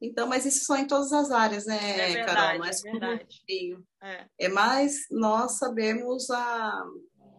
[0.00, 2.58] Então, mas isso só em todas as áreas, né, É verdade, Carol?
[2.58, 3.42] Não é é verdade.
[4.02, 4.26] É.
[4.38, 6.82] É mais nós sabemos a,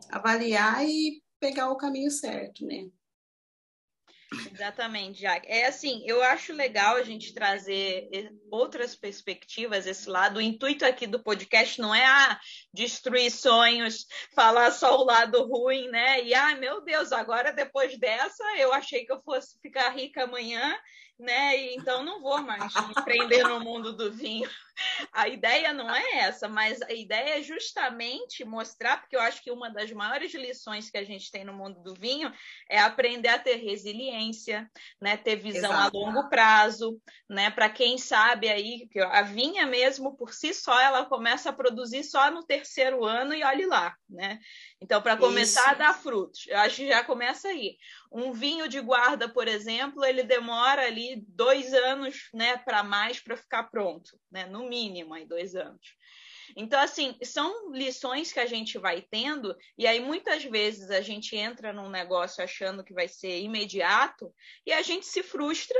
[0.10, 2.88] avaliar e pegar o caminho certo, né?
[4.52, 5.48] Exatamente, Jaque.
[5.48, 10.38] É assim, eu acho legal a gente trazer eh, outras perspectivas, esse lado.
[10.38, 12.40] O intuito aqui do podcast não é ah,
[12.74, 16.24] destruir sonhos, falar só o lado ruim, né?
[16.24, 20.78] E ah, meu Deus, agora depois dessa eu achei que eu fosse ficar rica amanhã,
[21.18, 21.58] né?
[21.58, 24.50] E então não vou mais empreender no mundo do vinho.
[25.14, 29.50] A ideia não é essa, mas a ideia é justamente mostrar, porque eu acho que
[29.50, 32.32] uma das maiores lições que a gente tem no mundo do vinho
[32.70, 34.70] é aprender a ter resiliência,
[35.02, 35.16] né?
[35.16, 35.98] Ter visão Exato.
[35.98, 37.00] a longo prazo,
[37.30, 37.50] né?
[37.50, 42.04] Para quem sabe aí, que a vinha mesmo por si só ela começa a produzir
[42.04, 44.40] só no terceiro ano e olhe lá, né?
[44.86, 45.70] Então, para começar Isso.
[45.72, 47.76] a dar frutos, eu acho que já começa aí.
[48.12, 53.36] Um vinho de guarda, por exemplo, ele demora ali dois anos, né, para mais para
[53.36, 54.46] ficar pronto, né?
[54.46, 55.96] No mínimo aí dois anos.
[56.56, 61.36] Então, assim, são lições que a gente vai tendo, e aí muitas vezes a gente
[61.36, 64.32] entra num negócio achando que vai ser imediato,
[64.68, 65.80] e a gente se frustra,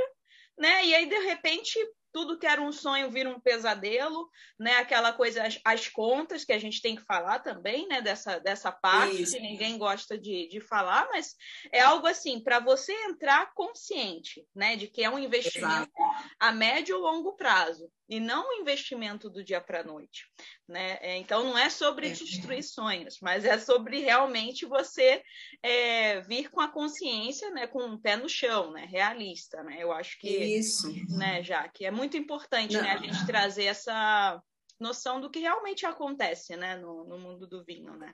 [0.58, 0.84] né?
[0.84, 1.78] E aí, de repente,
[2.16, 4.78] tudo que era um sonho vira um pesadelo, né?
[4.78, 8.00] Aquela coisa, as, as contas que a gente tem que falar também, né?
[8.00, 9.34] Dessa, dessa parte Isso.
[9.34, 11.34] que ninguém gosta de, de falar, mas
[11.70, 14.76] é algo assim, para você entrar consciente, né?
[14.76, 15.92] De que é um investimento
[16.40, 20.26] a médio ou longo prazo e não um investimento do dia para a noite,
[20.68, 20.98] né?
[21.00, 22.12] É, Então não é sobre É.
[22.12, 25.22] destruir sonhos, mas é sobre realmente você
[25.62, 27.66] é, vir com a consciência, né?
[27.66, 28.84] Com um pé no chão, né?
[28.84, 29.76] Realista, né?
[29.78, 30.92] Eu acho que, Isso.
[31.08, 32.82] né, Jaque, é muito importante, Não.
[32.82, 32.90] né?
[32.92, 34.42] A gente trazer essa
[34.78, 36.76] noção do que realmente acontece, né?
[36.76, 38.12] No, no mundo do vinho, né?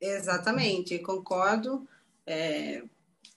[0.00, 1.88] Exatamente, concordo.
[2.26, 2.82] É,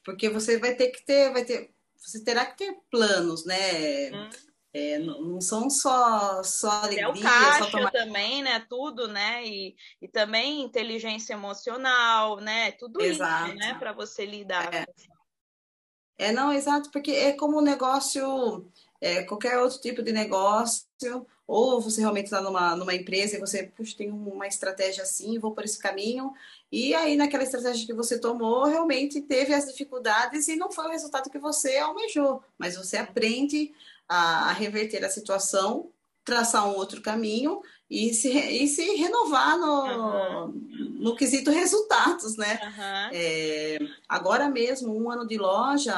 [0.03, 4.11] porque você vai ter que ter, vai ter, você terá que ter planos, né?
[4.11, 4.29] Hum.
[4.77, 8.59] É, não, não são só só É alegria, o só caixa tomar também, né?
[8.67, 9.41] Tudo, né?
[9.45, 12.73] E, e também inteligência emocional, né?
[12.73, 13.51] Tudo Exato.
[13.51, 13.75] isso, né?
[13.75, 14.73] Para você lidar.
[14.73, 14.85] É.
[16.17, 20.85] É, não, exato, porque é como um negócio, é, qualquer outro tipo de negócio,
[21.45, 25.51] ou você realmente está numa, numa empresa e você, puxa, tem uma estratégia assim, vou
[25.51, 26.33] por esse caminho,
[26.71, 30.91] e aí naquela estratégia que você tomou, realmente teve as dificuldades e não foi o
[30.91, 33.73] resultado que você almejou, mas você aprende
[34.07, 35.89] a, a reverter a situação,
[36.23, 42.59] traçar um outro caminho e se, e se renovar no, no quesito resultados, né?
[42.63, 43.09] Aham.
[43.13, 43.77] É,
[44.09, 45.93] agora mesmo, um ano de loja,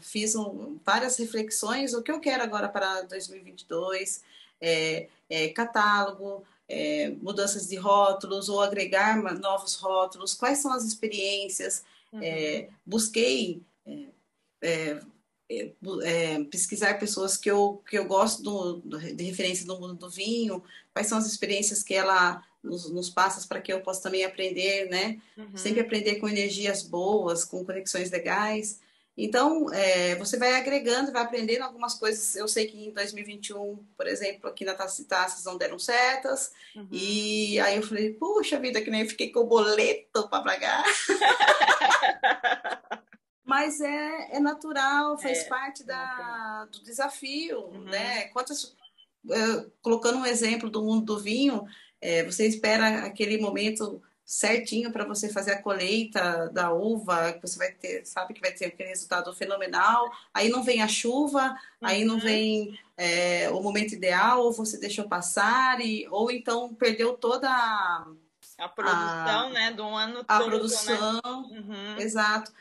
[0.00, 1.94] fiz um- várias reflexões.
[1.94, 4.22] O que eu quero agora para 2022
[4.60, 10.32] é, é catálogo, é, mudanças de rótulos ou agregar novos rótulos.
[10.34, 11.84] Quais são as experiências?
[12.12, 12.20] Uhum.
[12.22, 13.62] É, busquei
[14.62, 15.00] é,
[15.52, 19.94] é, é, pesquisar pessoas que eu, que eu gosto do- do- de referência do mundo
[19.94, 20.62] do vinho.
[20.92, 24.88] Quais são as experiências que ela nos, nos passa para que eu possa também aprender,
[24.88, 25.20] né?
[25.36, 25.56] Uhum.
[25.56, 28.80] sempre aprender com energias boas, com conexões legais.
[29.14, 32.34] Então, é, você vai agregando, vai aprendendo algumas coisas.
[32.34, 36.50] Eu sei que em 2021, por exemplo, aqui na Taça Taças não deram certas.
[36.74, 36.88] Uhum.
[36.90, 40.82] E aí eu falei, puxa vida, que nem eu fiquei com o boleto para pagar.
[43.44, 47.84] Mas é, é natural, faz É, parte da, do desafio, Uhum.
[47.84, 48.24] né?
[48.28, 48.76] Quantas,
[49.30, 51.64] eh, colocando um exemplo do mundo do vinho,
[52.00, 57.58] eh, você espera aquele momento certinho para você fazer a colheita da uva, que você
[57.58, 60.10] vai ter, sabe que vai ter aquele resultado fenomenal.
[60.32, 62.20] Aí não vem a chuva, aí não Uhum.
[62.20, 68.06] vem eh, o momento ideal, ou você deixou passar, e, ou então perdeu toda a,
[68.58, 69.72] A produção, né?
[69.72, 71.12] Do ano a todo, produção.
[71.50, 71.58] Né?
[71.58, 71.98] Uhum.
[71.98, 72.52] Exato.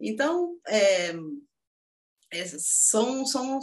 [0.00, 1.12] Então, é,
[2.30, 3.60] é, são, são,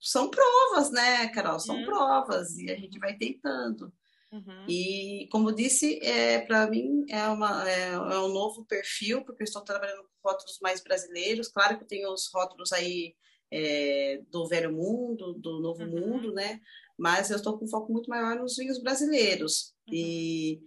[0.00, 1.58] são provas, né, Carol?
[1.58, 1.84] São Uhum.
[1.84, 3.92] provas e a gente vai tentando.
[4.32, 4.66] Uhum.
[4.68, 9.46] E, como disse, é, para mim é, uma, é, é, um novo perfil, porque eu
[9.46, 11.48] estou trabalhando com rótulos mais brasileiros.
[11.48, 13.14] Claro que tem os rótulos aí
[13.50, 15.90] é, do velho mundo, do novo uhum.
[15.90, 16.60] mundo, né?
[16.98, 19.72] Mas eu estou com foco muito maior nos vinhos brasileiros.
[19.86, 19.94] Uhum.
[19.94, 20.62] E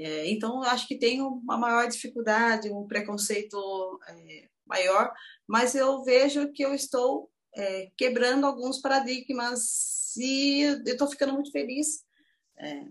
[0.00, 5.12] é, então acho que tem uma maior dificuldade, um preconceito é, maior,
[5.46, 11.50] mas eu vejo que eu estou é, quebrando alguns paradigmas e eu estou ficando muito
[11.50, 12.04] feliz
[12.58, 12.84] é,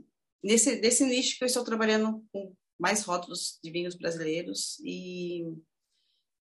[0.43, 5.43] nesse, nesse nicho que eu estou trabalhando com mais rótulos de vinhos brasileiros e,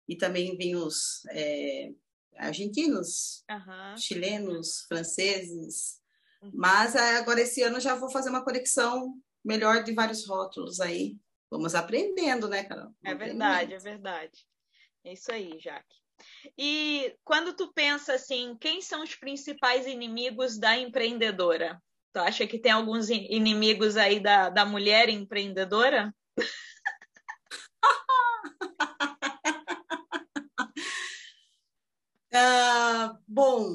[0.08, 1.92] e também vinhos é,
[2.36, 3.96] argentinos, uhum.
[3.96, 5.98] chilenos, franceses.
[6.42, 6.50] Uhum.
[6.54, 11.16] Mas é, agora esse ano já vou fazer uma conexão melhor de vários rótulos aí.
[11.50, 12.92] Vamos aprendendo, né, Carol?
[13.04, 14.44] É verdade, é verdade.
[15.04, 15.94] É isso aí, Jaque.
[16.58, 21.80] E quando tu pensa assim, quem são os principais inimigos da empreendedora?
[22.12, 26.12] Tu acha que tem alguns inimigos aí da, da mulher empreendedora?
[32.34, 33.70] uh, bom,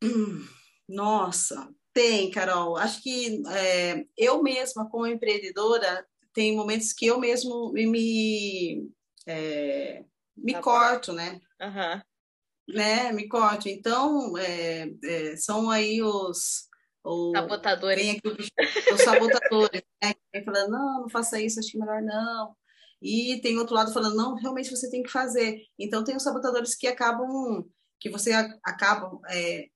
[0.88, 2.76] nossa, tem, Carol.
[2.76, 8.90] Acho que é, eu mesma, como empreendedora, tem momentos que eu mesmo me,
[9.26, 10.04] é,
[10.36, 11.40] me tá corto, né?
[11.58, 12.02] Uhum.
[12.68, 13.66] Né, me corto.
[13.70, 16.68] Então, é, é são aí os
[17.34, 18.10] sabotadores.
[18.10, 18.20] Aqui
[18.92, 20.12] os sabotadores, né?
[20.34, 22.54] Vem falando, não, não faça isso, acho que melhor não.
[23.00, 25.62] E tem outro lado falando, não, realmente você tem que fazer.
[25.78, 27.64] Então tem os sabotadores que acabam,
[27.98, 28.32] que você
[28.62, 29.68] acaba, é,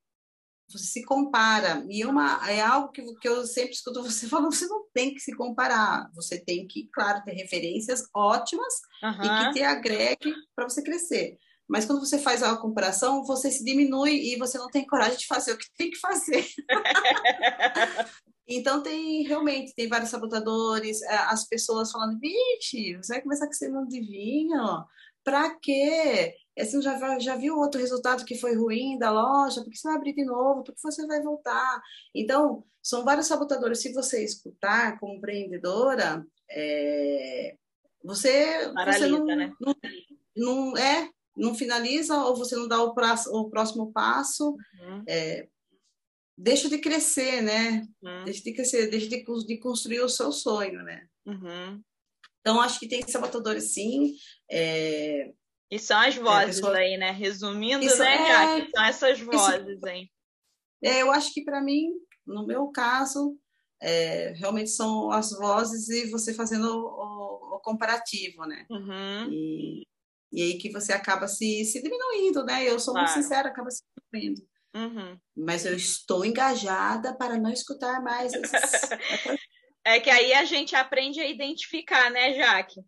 [0.71, 1.85] você se compara.
[1.89, 5.21] E uma, é algo que, que eu sempre escuto você falando, você não tem que
[5.21, 6.11] se comparar.
[6.15, 9.25] Você tem que, claro, ter referências ótimas uhum.
[9.25, 11.39] e que te agregue para você crescer.
[11.69, 15.27] Mas quando você faz a comparação, você se diminui e você não tem coragem de
[15.27, 16.45] fazer o que tem que fazer.
[18.49, 23.53] então tem realmente tem vários sabotadores, é, as pessoas falando, vixe, você vai começar com
[23.53, 24.85] esse mundo de vinho?
[25.31, 26.35] Pra quê?
[26.59, 29.63] Você já, já viu outro resultado que foi ruim da loja?
[29.63, 30.65] Por que você vai abrir de novo?
[30.65, 31.81] Por que você vai voltar?
[32.13, 33.81] Então, são vários sabotadores.
[33.81, 37.55] Se você escutar como empreendedora, é,
[38.03, 39.53] você, Paralisa, você não, né?
[39.61, 39.77] não,
[40.37, 45.05] não, é, não finaliza ou você não dá o, prazo, o próximo passo, uhum.
[45.09, 45.47] é,
[46.37, 47.87] deixa de crescer, né?
[48.03, 48.25] Uhum.
[48.25, 51.07] Deixa de crescer, deixa de, de, construir o seu sonho, né?
[51.25, 51.81] Uhum.
[52.41, 54.15] Então, acho que tem sabotadores, sim.
[54.51, 55.31] É...
[55.71, 56.77] E são as é, vozes pessoa...
[56.77, 57.11] aí, né?
[57.11, 58.69] Resumindo, Isso né, é...
[58.69, 59.87] São essas vozes Isso...
[59.87, 60.09] aí.
[60.83, 61.91] É, eu acho que, para mim,
[62.27, 63.37] no meu caso,
[63.81, 68.67] é, realmente são as vozes e você fazendo o, o, o comparativo, né?
[68.71, 69.31] Uhum.
[69.31, 69.87] E
[70.33, 72.69] e aí que você acaba se, se diminuindo, né?
[72.69, 73.09] Eu sou claro.
[73.09, 74.43] muito sincera, acaba se diminuindo.
[74.75, 75.19] Uhum.
[75.37, 78.89] Mas eu estou engajada para não escutar mais esses...
[79.85, 82.81] é que aí a gente aprende a identificar, né, Jaque?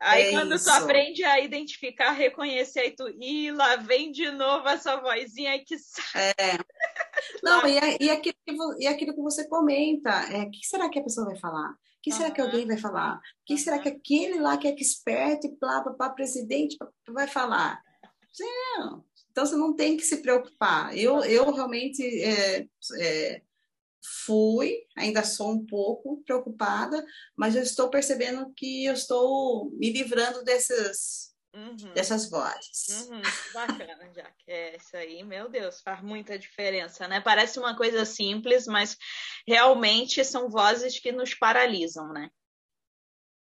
[0.00, 0.64] Aí é quando isso.
[0.64, 5.74] tu aprende a identificar, reconhecer, aí tu, e lá vem de novo essa vozinha que
[6.14, 6.58] É.
[7.42, 11.00] Não, e, e, aquilo que, e aquilo que você comenta, é, o que será que
[11.00, 11.70] a pessoa vai falar?
[11.70, 13.16] O que será que alguém vai falar?
[13.16, 13.58] O que uhum.
[13.58, 16.76] será que aquele lá que é expert e blá, blá, blá, presidente
[17.08, 17.82] vai falar?
[18.38, 19.04] Não.
[19.30, 20.96] Então você não tem que se preocupar.
[20.96, 22.66] Eu, eu realmente é,
[23.00, 23.42] é,
[24.24, 27.04] fui, ainda sou um pouco preocupada,
[27.36, 31.92] mas eu estou percebendo que eu estou me livrando desses Uhum.
[31.94, 33.08] dessas vozes.
[33.08, 33.22] Uhum,
[33.54, 34.34] bacana, Jack.
[34.46, 37.20] É isso aí, meu Deus, faz muita diferença, né?
[37.20, 38.96] Parece uma coisa simples, mas
[39.46, 42.30] realmente são vozes que nos paralisam, né?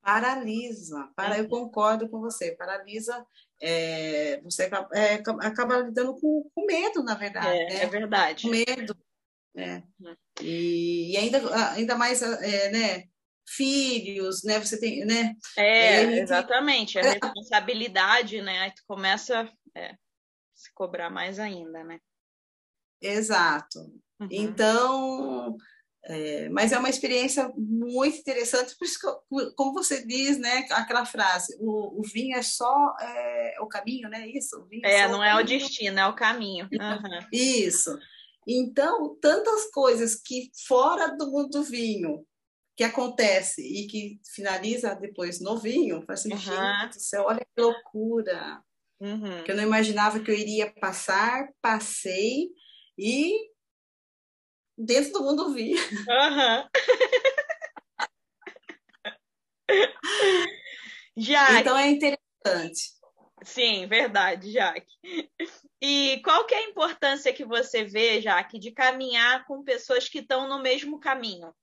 [0.01, 1.43] Paralisa, para, uhum.
[1.43, 3.27] eu concordo com você, paralisa,
[3.61, 7.49] é, você acaba, é, acaba lidando com, com, medo, na verdade.
[7.49, 7.83] É, né?
[7.83, 8.45] é verdade.
[8.45, 8.97] Com medo.
[9.57, 9.83] É.
[10.01, 10.17] Uhum.
[10.43, 13.05] E, e, ainda, ainda mais, é, né?
[13.49, 14.59] filhos, né?
[14.59, 15.35] Você tem, né?
[15.57, 16.99] É, exatamente.
[16.99, 17.11] A é.
[17.13, 18.59] responsabilidade, né?
[18.59, 19.97] Aí tu começa é, a
[20.55, 22.01] se cobrar mais ainda, né?
[23.01, 23.79] Exato.
[24.19, 24.29] Uhum.
[24.31, 25.57] Então,
[26.05, 30.67] é, mas é uma experiência muito interessante, por isso que, como você diz, né?
[30.71, 34.27] Aquela frase, o, o vinho é só é, o caminho, né?
[34.29, 34.67] Isso.
[34.83, 36.69] é, é não é o destino, é o caminho.
[36.73, 37.29] Uhum.
[37.33, 37.97] Isso.
[38.47, 42.25] Então, tantas coisas que fora do mundo do vinho
[42.77, 46.39] que acontece e que finaliza depois novinho, fala assim, uhum.
[46.39, 48.63] gente do céu, olha que loucura.
[49.01, 49.43] Uhum.
[49.45, 52.51] Que eu não imaginava que eu iria passar, passei
[52.99, 53.51] e
[54.77, 55.75] dentro do mundo vi.
[55.75, 56.69] Uhum.
[61.17, 61.61] Jaque.
[61.61, 62.95] Então é interessante.
[63.43, 64.87] Sim, verdade, Jaque.
[65.81, 70.21] E qual que é a importância que você vê, Jaque, de caminhar com pessoas que
[70.21, 71.55] estão no mesmo caminho?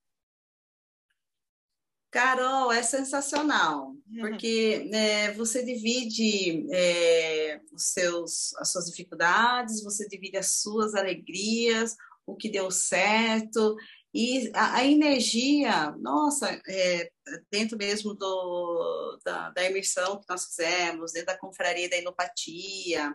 [2.14, 4.20] Carol, é sensacional, uhum.
[4.20, 11.96] porque né, você divide é, os seus, as suas dificuldades, você divide as suas alegrias,
[12.24, 13.74] o que deu certo,
[14.14, 17.10] e a, a energia, nossa, é,
[17.50, 23.12] dentro mesmo do, da, da imersão que nós fizemos, dentro da confraria da inopatia,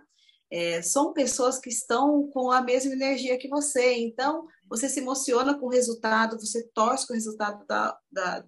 [0.52, 3.96] é, são pessoas que estão com a mesma energia que você.
[3.98, 8.44] Então, você se emociona com o resultado, você torce com o resultado da, da,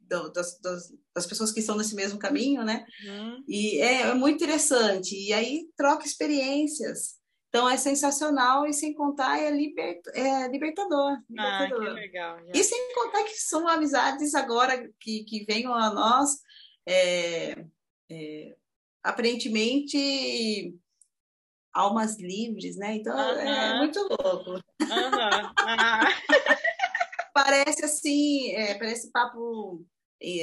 [0.00, 2.86] das, das, das, pessoas que estão nesse mesmo caminho, né?
[3.06, 3.44] Uhum.
[3.46, 5.14] E é, é, muito interessante.
[5.14, 7.20] E aí troca experiências.
[7.48, 11.18] Então é sensacional e sem contar é, liber, é libertador.
[11.28, 11.82] libertador.
[11.82, 12.38] Ah, que legal.
[12.46, 12.52] Já.
[12.54, 16.30] E sem contar que são amizades agora que, que venham a nós
[16.86, 17.66] é,
[18.10, 18.56] é,
[19.02, 20.74] aparentemente
[21.72, 22.96] almas livres, né?
[22.96, 23.40] Então uhum.
[23.40, 24.50] é muito louco.
[24.52, 24.60] Uhum.
[27.34, 29.84] parece assim, é, parece papo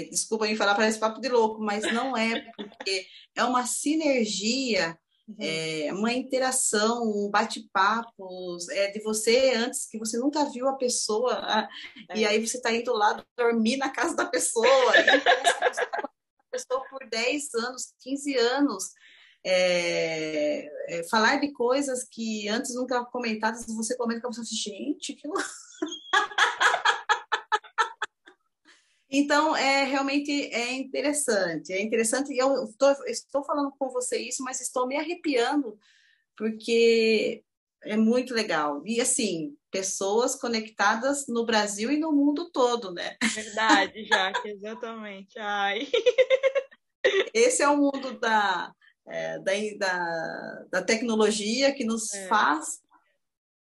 [0.10, 3.06] desculpa me falar, parece papo de louco, mas não é, porque
[3.36, 5.36] é uma sinergia, uhum.
[5.40, 11.68] é, uma interação, um bate-papo, é de você antes que você nunca viu a pessoa,
[12.10, 12.20] é.
[12.20, 14.68] e aí você está indo lá dormir na casa da pessoa,
[14.98, 18.84] e você tá a pessoa por 10 anos, 15 anos.
[19.46, 25.28] É, é, falar de coisas que antes nunca comentadas, você comenta com você, gente, que
[29.12, 32.32] Então, é realmente é interessante, é interessante.
[32.32, 35.80] E eu tô, estou falando com você isso, mas estou me arrepiando,
[36.38, 37.44] porque
[37.84, 38.84] é muito legal.
[38.86, 43.18] E, assim, pessoas conectadas no Brasil e no mundo todo, né?
[43.34, 45.40] Verdade, Jaque, exatamente.
[45.40, 45.88] Ai.
[47.34, 48.72] Esse é o mundo da,
[49.10, 52.28] é, da, da, da, tecnologia que nos é.
[52.28, 52.80] faz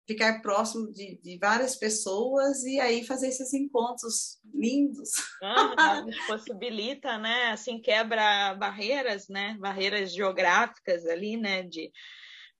[0.06, 5.10] ficar próximo de, de, várias pessoas e aí fazer esses encontros lindos.
[5.42, 7.50] Ah, possibilita, né?
[7.50, 9.56] Assim, quebra barreiras, né?
[9.58, 11.62] Barreiras geográficas ali, né?
[11.62, 11.90] De,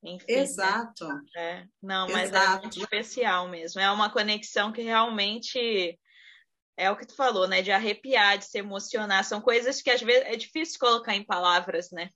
[0.02, 0.38] enfim, né?
[0.40, 1.06] Exato.
[1.06, 1.22] Né?
[1.36, 1.66] É.
[1.82, 2.58] Não, mas Exato.
[2.58, 3.80] é muito especial mesmo.
[3.80, 5.98] É uma conexão que realmente
[6.76, 7.60] é o que tu falou, né?
[7.60, 9.22] De arrepiar, de se emocionar.
[9.24, 12.10] São coisas que às vezes é difícil colocar em palavras, né?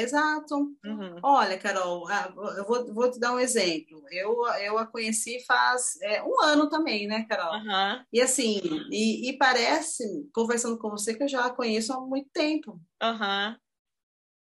[0.00, 0.54] Exato.
[0.84, 1.20] Uhum.
[1.22, 4.02] Olha, Carol, ah, eu vou, vou, te dar um exemplo.
[4.10, 7.54] Eu, eu a conheci faz é, um ano também, né, Carol?
[7.54, 8.04] Uhum.
[8.12, 12.28] E assim, e, e, parece, conversando com você, que eu já a conheço há muito
[12.32, 12.80] tempo.
[13.02, 13.56] Uhum.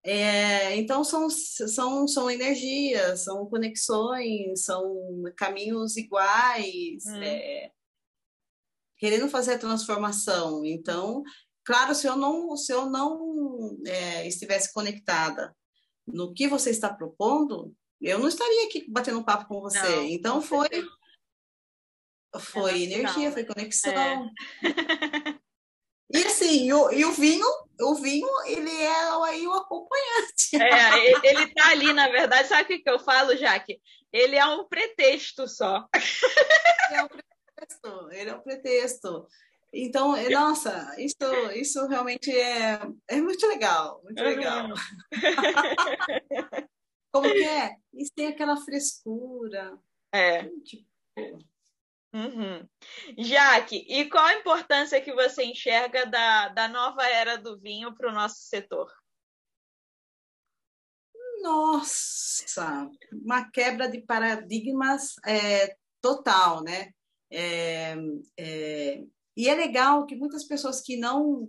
[0.06, 4.94] É, então são, são, são energias, são conexões, são
[5.38, 7.24] caminhos iguais, uhum.
[7.24, 7.72] é,
[8.98, 10.66] querendo fazer a transformação.
[10.66, 11.24] Então,
[11.66, 15.55] Claro, se eu não, se eu não é, estivesse conectada
[16.05, 19.80] no que você está propondo, eu não estaria aqui batendo um papo com você.
[19.80, 20.68] Não, então foi
[22.39, 23.93] foi é energia, foi conexão.
[23.93, 25.43] É.
[26.14, 27.47] E assim, o, e o vinho,
[27.82, 30.55] o vinho, ele é aí o acompanhante.
[30.61, 33.82] É, ele está ali, na verdade, sabe o que, que eu falo, Jaque?
[34.11, 35.88] Ele é um pretexto só.
[36.89, 39.28] Ele é um pretexto, ele é um pretexto.
[39.74, 41.17] Então, é, nossa, isso,
[41.55, 44.67] isso realmente é, é muito legal, muito legal.
[47.11, 47.76] Como que é?
[47.91, 49.76] Isso tem aquela frescura.
[50.13, 50.47] É.
[50.63, 50.88] Tipo...
[52.13, 52.69] Uhum.
[53.17, 58.11] Jaque, e qual a importância que você enxerga da, da nova era do vinho para
[58.11, 58.91] o nosso setor?
[61.41, 66.93] Nossa, uma quebra de paradigmas é, total, né?
[67.32, 67.95] É,
[68.38, 69.03] é,
[69.36, 71.48] e é legal que muitas pessoas que não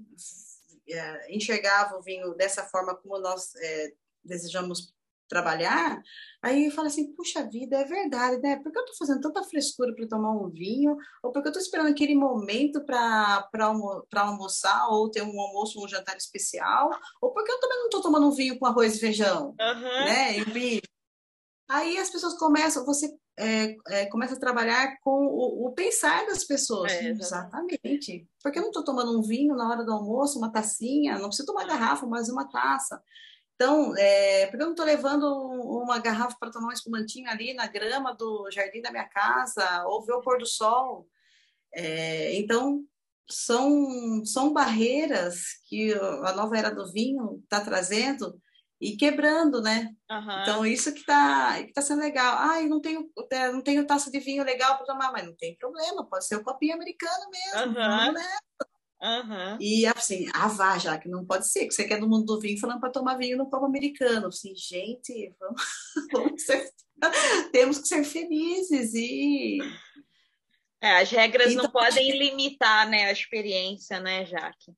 [0.89, 3.93] é, enxergavam o vinho dessa forma como nós é,
[4.25, 4.95] desejamos
[5.29, 6.03] trabalhar,
[6.43, 8.57] aí fala assim, puxa vida, é verdade, né?
[8.57, 10.97] Por que eu estou fazendo tanta frescura para tomar um vinho?
[11.23, 15.89] Ou porque eu estou esperando aquele momento para almo almoçar, ou ter um almoço um
[15.89, 16.91] jantar especial?
[17.21, 20.05] Ou porque eu também não estou tomando um vinho com arroz e feijão, uhum.
[20.05, 20.39] né?
[20.39, 20.83] E.
[21.69, 26.45] Aí as pessoas começam, você é, é, começa a trabalhar com o, o pensar das
[26.45, 26.93] pessoas.
[26.93, 27.75] É, exatamente.
[27.75, 28.29] exatamente.
[28.43, 31.47] Porque eu não estou tomando um vinho na hora do almoço, uma tacinha, não preciso
[31.47, 33.03] tomar garrafa, mas uma taça.
[33.55, 37.67] Então, é, porque eu não estou levando uma garrafa para tomar um espumantinho ali na
[37.67, 41.09] grama do jardim da minha casa, ou ver o pôr do sol.
[41.73, 42.85] É, então,
[43.31, 48.39] são, são barreiras que a nova era do vinho está trazendo
[48.81, 49.95] e quebrando, né?
[50.11, 50.43] Uhum.
[50.43, 52.37] Então, isso que está que tá sendo legal.
[52.39, 55.35] Ah, eu não tenho, é, não tenho taça de vinho legal para tomar, mas não
[55.35, 58.13] tem problema, pode ser o copinho americano mesmo, uhum.
[58.13, 58.39] né?
[59.03, 59.59] Uhum.
[59.61, 62.41] E assim, ah, vá, já que não pode ser, que você quer do mundo do
[62.41, 64.29] vinho falando para tomar vinho no copo americano.
[64.29, 65.63] Assim, gente, vamos,
[66.13, 66.71] vamos ser,
[67.53, 69.59] temos que ser felizes e
[70.81, 74.73] É, as regras então, não podem limitar né, a experiência, né, Jaque?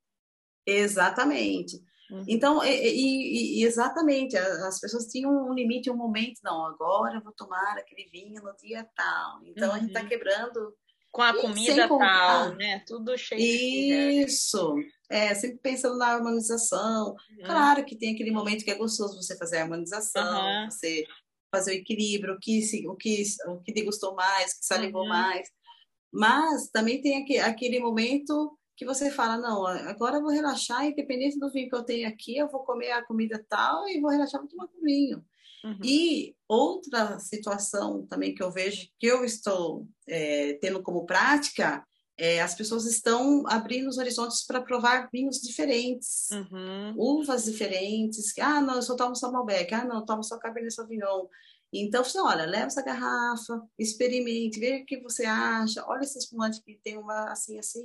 [0.66, 1.80] Exatamente.
[2.10, 2.24] Uhum.
[2.28, 7.22] Então, e, e, e, exatamente, as pessoas tinham um limite, um momento, não, agora eu
[7.22, 9.40] vou tomar aquele vinho no dia tal.
[9.44, 9.74] Então, uhum.
[9.74, 10.08] a gente está uhum.
[10.08, 10.74] quebrando.
[11.10, 12.84] Com a comida tal, né?
[12.86, 14.74] Tudo cheio Isso.
[14.74, 17.10] de é, sempre pensando na harmonização.
[17.10, 17.44] Uhum.
[17.44, 21.06] Claro que tem aquele momento que é gostoso você fazer a harmonização, você
[21.50, 25.02] fazer o equilíbrio, o que, o que, o que te gostou mais, o que salivou
[25.02, 25.08] uhum.
[25.08, 25.48] mais.
[26.12, 31.50] Mas também tem aquele momento que você fala, não, agora eu vou relaxar, independente do
[31.50, 34.50] vinho que eu tenho aqui, eu vou comer a comida tal e vou relaxar, vou
[34.50, 35.24] tomar com vinho.
[35.64, 35.78] Uhum.
[35.82, 41.84] E outra situação também que eu vejo, que eu estou é, tendo como prática,
[42.18, 46.94] é, as pessoas estão abrindo os horizontes para provar vinhos diferentes, uhum.
[46.96, 48.32] uvas diferentes.
[48.38, 49.74] Ah, não, eu só tomo só Malbec.
[49.74, 51.26] Ah, não, eu tomo só Cabernet Sauvignon.
[51.72, 55.84] Então, você, olha, leva essa garrafa, experimente, veja o que você acha.
[55.86, 57.84] Olha esse espumante que tem uma assim, assim.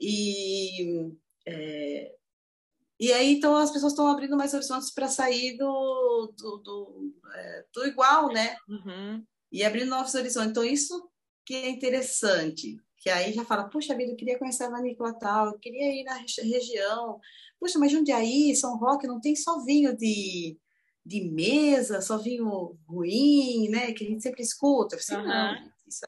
[0.00, 1.12] E,
[1.46, 2.14] é,
[3.02, 7.64] e aí, então, as pessoas estão abrindo mais horizontes para sair do, do, do, é,
[7.74, 8.56] do igual, né?
[8.68, 9.24] Uhum.
[9.50, 10.50] E abrindo novos horizontes.
[10.50, 11.10] Então, isso
[11.44, 12.76] que é interessante.
[12.98, 16.04] Que aí já fala, puxa vida, eu queria conhecer a Vanícola tal, eu queria ir
[16.04, 17.18] na região.
[17.58, 20.56] Puxa, mas Jundiaí, São Roque, não tem só vinho de,
[21.04, 23.92] de mesa, só vinho ruim, né?
[23.92, 24.94] Que a gente sempre escuta.
[24.94, 25.26] Assim, uhum.
[25.26, 25.56] não,
[25.88, 26.06] isso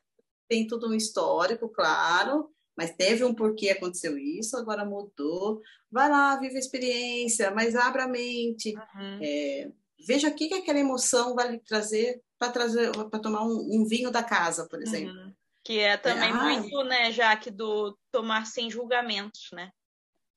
[0.49, 5.61] tem tudo um histórico, claro, mas teve um porquê aconteceu isso, agora mudou.
[5.91, 8.75] Vai lá, vive a experiência, mas abra a mente.
[8.75, 9.19] Uhum.
[9.23, 9.71] É,
[10.07, 13.85] veja o que, que aquela emoção vai lhe trazer para trazer para tomar um, um,
[13.87, 15.15] vinho da casa, por exemplo.
[15.15, 15.33] Uhum.
[15.63, 19.71] Que é também é, muito, né, Jaque, do tomar sem julgamentos, né?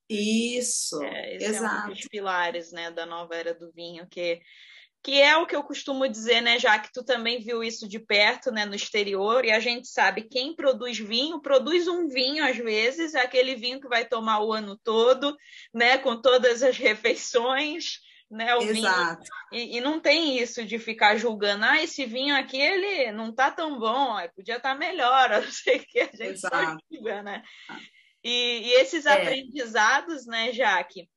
[0.08, 1.88] Isso, é, exato.
[1.88, 4.40] é um dos pilares, né, da nova era do vinho, que
[5.02, 7.98] que é o que eu costumo dizer, né, já que tu também viu isso de
[7.98, 12.56] perto, né, no exterior, e a gente sabe quem produz vinho, produz um vinho às
[12.56, 15.36] vezes, é aquele vinho que vai tomar o ano todo,
[15.72, 19.22] né, com todas as refeições, né, o Exato.
[19.22, 19.64] vinho.
[19.64, 23.50] E, e, não tem isso de ficar julgando, ah, esse vinho aqui, ele não tá
[23.50, 26.84] tão bom, podia estar tá melhor, não sei o que, a gente Exato.
[26.90, 27.42] julga, né?
[28.22, 29.12] E, e esses é.
[29.12, 31.08] aprendizados, né, Jaque,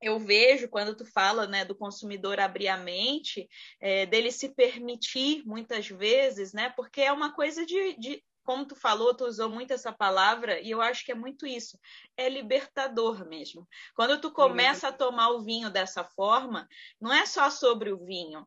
[0.00, 3.48] eu vejo quando tu fala né, do consumidor abrir a mente,
[3.80, 6.72] é, dele se permitir muitas vezes, né?
[6.76, 10.70] Porque é uma coisa de, de, como tu falou, tu usou muito essa palavra, e
[10.70, 11.78] eu acho que é muito isso.
[12.16, 13.68] É libertador mesmo.
[13.94, 16.66] Quando tu começa a tomar o vinho dessa forma,
[17.00, 18.46] não é só sobre o vinho.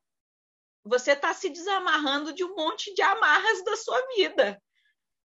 [0.83, 4.59] Você está se desamarrando de um monte de amarras da sua vida.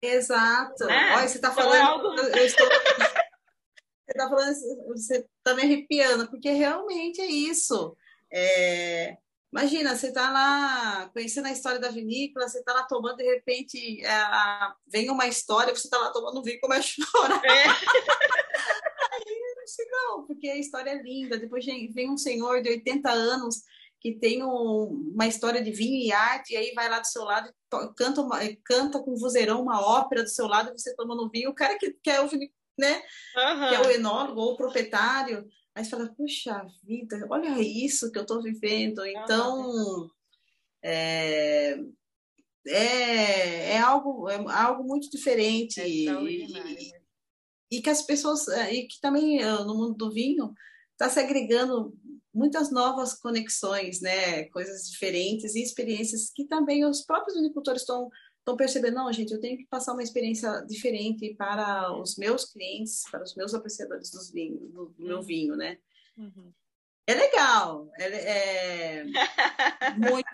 [0.01, 0.85] Exato.
[0.85, 1.15] Né?
[1.15, 1.75] Olha, você está então, é falando.
[1.75, 2.37] É algo...
[2.37, 2.67] eu estou...
[4.05, 4.55] Você está falando,
[4.87, 7.97] você está me arrepiando, porque realmente é isso.
[8.31, 9.17] É,
[9.51, 14.05] imagina, você está lá conhecendo a história da vinícola, você está lá tomando, de repente
[14.05, 14.13] é,
[14.87, 17.45] vem uma história, você está lá tomando vinho e começa a chorar.
[17.45, 17.63] É.
[19.13, 21.39] Aí não sei não, porque a história é linda.
[21.39, 23.63] Depois vem um senhor de 80 anos
[23.99, 27.23] que tem um, uma história de vinho e arte, e aí vai lá do seu
[27.23, 27.51] lado,
[27.97, 31.75] canta, uma, canta com vozeirão uma ópera do seu lado, você tomando vinho, o cara
[31.75, 32.47] que quer o vinho
[32.77, 33.01] né?
[33.35, 33.69] Uhum.
[33.69, 35.47] Que é o enólogo ou o proprietário.
[35.73, 39.05] Aí você fala, puxa vida, olha isso que eu estou vivendo.
[39.05, 40.09] Então, uhum.
[40.81, 41.77] é,
[42.67, 45.81] é, é, algo, é algo muito diferente.
[45.81, 46.93] É e,
[47.71, 50.53] e, que as pessoas, é, e que também ah, no mundo do vinho,
[50.93, 51.93] está se agregando
[52.33, 54.43] muitas novas conexões, né?
[54.45, 58.09] Coisas diferentes e experiências que também os próprios vinicultores estão
[58.45, 63.01] estão percebendo, não, gente, eu tenho que passar uma experiência diferente para os meus clientes,
[63.09, 65.23] para os meus apreciadores dos vinhos, do, do meu uhum.
[65.23, 65.79] vinho, né?
[66.15, 66.53] Uhum.
[67.07, 69.03] É legal, é, é
[69.97, 70.29] muito,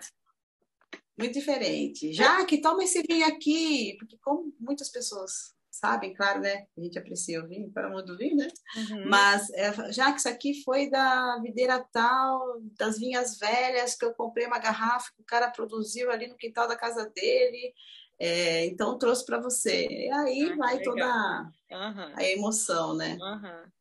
[1.18, 2.12] muito diferente.
[2.12, 6.66] Já que toma esse vinho aqui, porque como muitas pessoas sabem, claro, né?
[6.76, 8.48] A gente aprecia o vinho, para amor do vinho, né?
[8.76, 9.08] Uhum.
[9.08, 14.12] Mas é, já que isso aqui foi da videira tal, das vinhas velhas, que eu
[14.12, 17.74] comprei uma garrafa que o cara produziu ali no quintal da casa dele,
[18.18, 19.86] é, então trouxe para você.
[19.88, 22.12] E aí ah, vai toda uhum.
[22.14, 23.16] a emoção, né?
[23.20, 23.72] Uhum.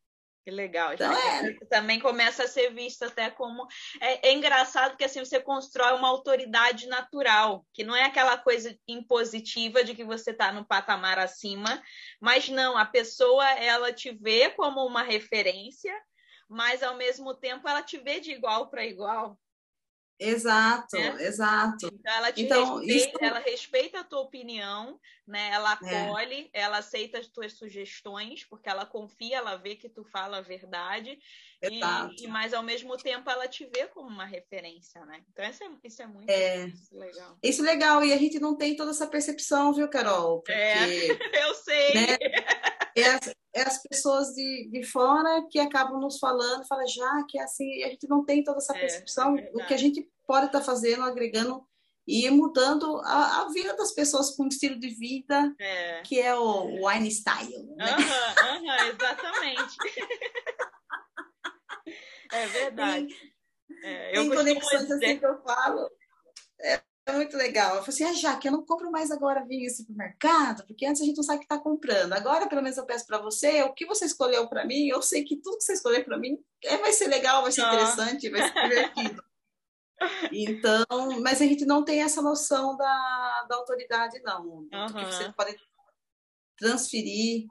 [0.44, 0.94] Que legal.
[0.94, 1.54] Então, é.
[1.70, 3.68] Também começa a ser visto até como.
[4.02, 8.76] É, é, engraçado que assim você constrói uma autoridade natural, que não é aquela coisa
[8.88, 11.82] impositiva de que você está no patamar acima,
[12.20, 15.94] mas não, a pessoa ela te vê como uma referência,
[16.50, 19.38] mas ao mesmo tempo ela te vê de igual para igual.
[20.22, 21.24] Exato, né?
[21.26, 21.88] exato.
[21.92, 23.18] Então ela te então, respeita, isso...
[23.24, 25.50] ela respeita a tua opinião, né?
[25.52, 26.04] Ela é.
[26.04, 26.62] acolhe, é.
[26.62, 31.18] ela aceita as tuas sugestões, porque ela confia, ela vê que tu fala a verdade.
[31.60, 32.14] Exato.
[32.20, 35.24] E, e mas ao mesmo tempo ela te vê como uma referência, né?
[35.32, 36.72] Então isso é, isso é muito é.
[36.92, 37.38] legal.
[37.42, 40.44] Isso é legal, e a gente não tem toda essa percepção, viu, Carol?
[40.48, 41.94] É, porque, é, eu sei.
[41.96, 42.18] Né?
[42.94, 47.38] É as, é as pessoas de, de fora que acabam nos falando, fala já que
[47.38, 49.38] é assim, a gente não tem toda essa é, percepção.
[49.38, 51.64] É, o que a gente pode estar tá fazendo, agregando
[52.08, 56.02] e mudando a, a, vida das pessoas com um estilo de vida é.
[56.02, 57.68] que é o wine style.
[57.76, 57.86] Né?
[57.86, 59.78] Uhum, uhum, exatamente.
[62.34, 63.14] é verdade.
[63.82, 65.06] Tem, é, tem conexões dizer...
[65.06, 65.90] assim que eu falo.
[66.62, 66.82] É,
[67.12, 67.76] é muito legal.
[67.76, 71.02] Eu falei assim, ah, Jaque, eu não compro mais agora vinho no supermercado, porque antes
[71.02, 72.14] a gente não sabe o que está comprando.
[72.14, 75.24] Agora, pelo menos, eu peço para você, o que você escolheu para mim, eu sei
[75.24, 78.42] que tudo que você escolheu para mim é, vai ser legal, vai ser interessante, vai
[78.42, 79.24] ser divertido.
[80.32, 80.86] Então,
[81.22, 84.46] mas a gente não tem essa noção da, da autoridade, não.
[84.46, 84.68] Uhum.
[84.68, 85.56] que você pode
[86.58, 87.46] transferir.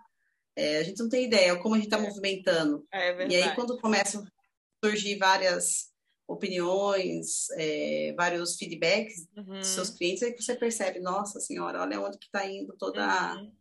[0.56, 2.02] É, a gente não tem ideia como a gente está é.
[2.02, 2.86] movimentando.
[2.92, 5.89] É e aí, quando começam a surgir várias
[6.31, 9.59] opiniões, é, vários feedbacks uhum.
[9.59, 13.53] dos seus clientes, aí você percebe, nossa senhora, olha onde que está indo toda uhum.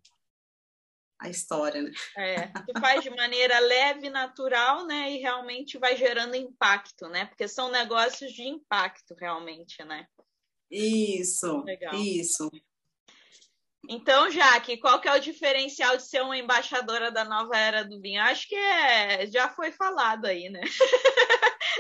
[1.20, 1.92] a, a história, né?
[2.16, 5.12] É, tu faz de maneira leve, natural, né?
[5.12, 7.26] E realmente vai gerando impacto, né?
[7.26, 10.06] Porque são negócios de impacto, realmente, né?
[10.70, 11.96] Isso, Legal.
[11.96, 12.52] isso.
[13.90, 18.00] Então, Jaque, qual que é o diferencial de ser uma embaixadora da nova era do
[18.00, 18.22] vinho?
[18.22, 20.62] Acho que é, já foi falado aí, né?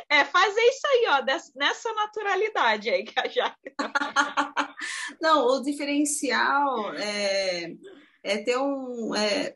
[0.09, 1.25] é fazer isso aí, ó,
[1.55, 3.89] nessa naturalidade aí que a Jaque tá
[5.21, 7.73] Não, o diferencial é,
[8.23, 9.13] é ter um.
[9.15, 9.55] É,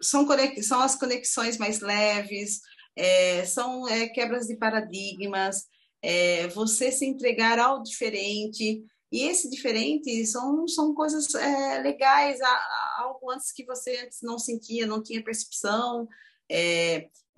[0.00, 2.60] são, conex, são as conexões mais leves,
[2.96, 5.64] é, são é, quebras de paradigmas,
[6.02, 8.84] é, você se entregar ao diferente.
[9.12, 12.40] E esse diferente são, são coisas é, legais,
[12.98, 16.08] algo antes que você antes não sentia, não tinha percepção.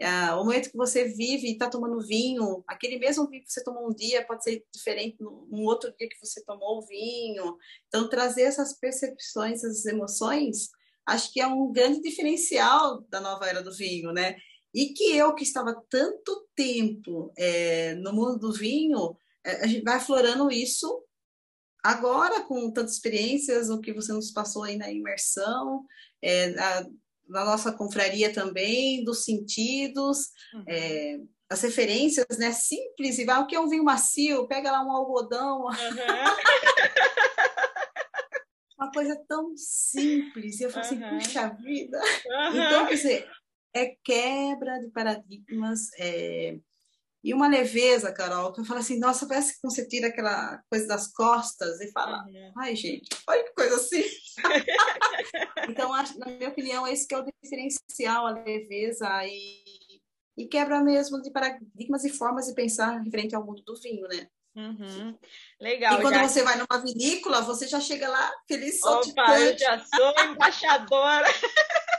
[0.01, 3.65] É, o momento que você vive e está tomando vinho, aquele mesmo vinho que você
[3.65, 7.57] tomou um dia pode ser diferente num outro dia que você tomou o vinho.
[7.89, 10.69] Então, trazer essas percepções, essas emoções,
[11.05, 14.37] acho que é um grande diferencial da nova era do vinho, né?
[14.73, 19.83] E que eu, que estava tanto tempo é, no mundo do vinho, é, a gente
[19.83, 21.03] vai aflorando isso
[21.83, 25.85] agora, com tantas experiências, o que você nos passou aí na imersão,
[26.23, 26.87] é, a,
[27.29, 30.65] na nossa confraria também, dos sentidos, uhum.
[30.67, 31.19] é,
[31.51, 32.53] as referências, né?
[32.53, 34.49] Simples, e vai, o que é um vinho macio?
[34.49, 35.65] Pega lá um algodão.
[35.65, 35.69] Uhum.
[38.79, 40.61] Uma coisa tão simples.
[40.61, 41.05] E eu falo uhum.
[41.05, 42.01] assim, puxa vida.
[42.55, 43.29] Então, quer dizer,
[43.75, 46.57] é quebra de paradigmas, é,
[47.23, 50.87] e uma leveza, Carol, que eu falo assim, nossa, parece que você tira aquela coisa
[50.87, 52.53] das costas e fala, uhum.
[52.59, 54.05] ai, gente, olha que coisa assim.
[55.69, 60.01] então, acho, na minha opinião, esse que é o diferencial, a leveza e,
[60.37, 64.29] e quebra mesmo de paradigmas e formas de pensar referente ao mundo do vinho, né?
[64.57, 65.17] Uhum.
[65.61, 65.99] Legal.
[65.99, 66.29] E quando já...
[66.29, 71.27] você vai numa vinícola, você já chega lá feliz, Opa, eu já sou embaixadora.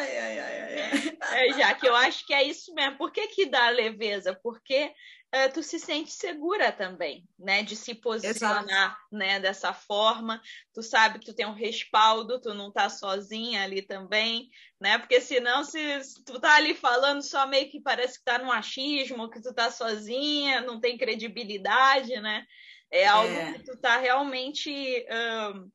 [0.00, 1.18] ai, ai, ai, ai.
[1.32, 2.96] É, já que eu acho que é isso mesmo.
[2.96, 4.34] Por que, que dá leveza?
[4.42, 4.92] Porque
[5.34, 7.62] uh, tu se sente segura também, né?
[7.62, 10.40] De se posicionar né, dessa forma.
[10.74, 14.98] Tu sabe que tu tem um respaldo, tu não tá sozinha ali também, né?
[14.98, 18.50] Porque senão, se, se tu tá ali falando só meio que parece que tá no
[18.50, 22.44] achismo, que tu tá sozinha, não tem credibilidade, né?
[22.90, 23.52] É algo é.
[23.52, 25.06] que tu tá realmente.
[25.08, 25.70] Uh,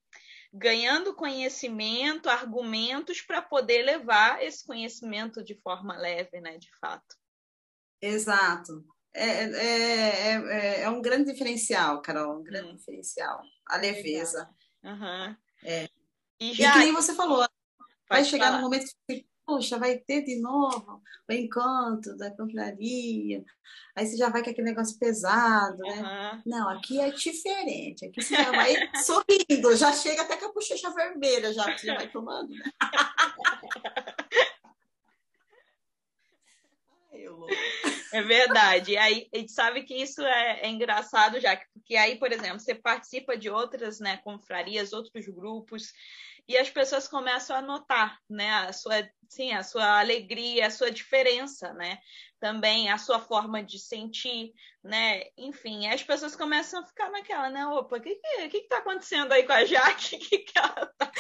[0.58, 7.16] ganhando conhecimento, argumentos para poder levar esse conhecimento de forma leve, né, de fato.
[8.02, 8.86] Exato.
[9.14, 12.76] É, é, é, é um grande diferencial, Carol, um grande hum.
[12.76, 13.42] diferencial.
[13.68, 14.50] A leveza.
[14.84, 15.36] Uhum.
[15.64, 15.90] É.
[16.40, 16.70] E, já...
[16.70, 17.46] e que nem você falou,
[18.10, 18.58] vai chegar falar.
[18.58, 23.44] no momento que puxa, vai ter de novo o encontro da confraria.
[23.96, 26.02] Aí você já vai com aquele negócio pesado, né?
[26.02, 26.42] Uhum.
[26.46, 28.06] Não, aqui é diferente.
[28.06, 31.88] Aqui você já vai sorrindo, já chega até com a bochecha vermelha, já que você
[31.88, 32.50] já vai tomando.
[32.50, 32.64] Né?
[38.16, 38.94] É verdade.
[38.94, 42.60] E aí, a gente sabe que isso é, é, engraçado, já porque aí, por exemplo,
[42.60, 45.92] você participa de outras né, confrarias, outros grupos,
[46.48, 50.92] e as pessoas começam a notar, né, a sua, sim, a sua alegria, a sua
[50.92, 51.98] diferença, né,
[52.40, 57.66] também a sua forma de sentir, né, enfim, as pessoas começam a ficar naquela, né,
[57.66, 60.20] opa, o que que, que que tá acontecendo aí com a Jaque?
[60.30, 61.12] Que que ela tá...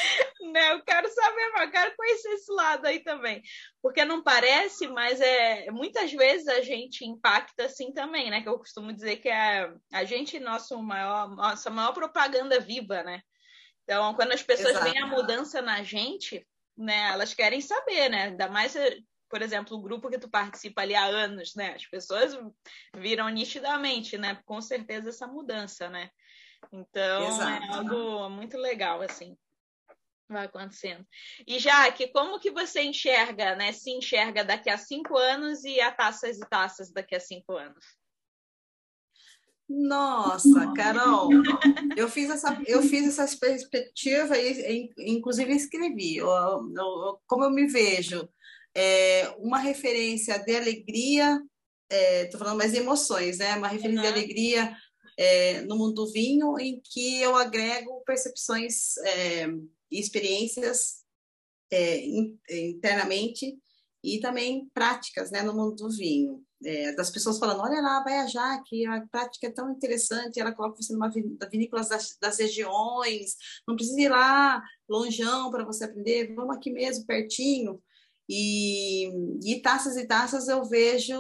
[0.51, 3.41] né, eu quero saber, eu quero conhecer esse lado aí também,
[3.81, 8.59] porque não parece, mas é muitas vezes a gente impacta assim também, né, que eu
[8.59, 13.21] costumo dizer que é a gente nosso maior, nossa maior propaganda viva, né,
[13.85, 14.83] então, quando as pessoas Exato.
[14.83, 18.23] veem a mudança na gente, né, elas querem saber, né?
[18.23, 18.73] Ainda mais,
[19.29, 21.75] por exemplo, o grupo que tu participa ali há anos, né?
[21.75, 22.37] As pessoas
[22.97, 24.41] viram nitidamente, né?
[24.43, 26.09] Com certeza essa mudança, né?
[26.73, 27.63] Então, é Exato.
[27.63, 29.37] é algo muito legal, assim
[30.27, 31.05] vai acontecendo.
[31.45, 33.71] E Jaque, como que você enxerga, né?
[33.71, 37.85] Se enxerga daqui a cinco anos e a taças e taças daqui a cinco anos?
[39.67, 41.29] Nossa, Carol,
[41.97, 46.17] eu fiz essa, eu fiz essa perspectiva e, inclusive, escrevi.
[46.17, 48.29] Eu, eu, como eu me vejo,
[48.75, 51.41] é, uma referência de alegria,
[51.89, 53.55] estou é, falando mais emoções, né?
[53.55, 54.13] Uma referência uhum.
[54.13, 54.77] de alegria
[55.17, 59.47] é, no mundo do vinho, em que eu agrego percepções é,
[59.89, 61.03] e experiências
[61.71, 62.05] é,
[62.51, 63.57] internamente
[64.03, 68.17] e também práticas, né, no mundo do vinho é, das pessoas falando, olha lá, vai
[68.17, 71.11] a Jaque, a prática é tão interessante, ela coloca você numa
[71.49, 73.35] vinícola das, das regiões,
[73.67, 77.81] não precisa ir lá longeão para você aprender, vamos aqui mesmo, pertinho.
[78.27, 79.07] E,
[79.43, 81.15] e taças e taças eu vejo,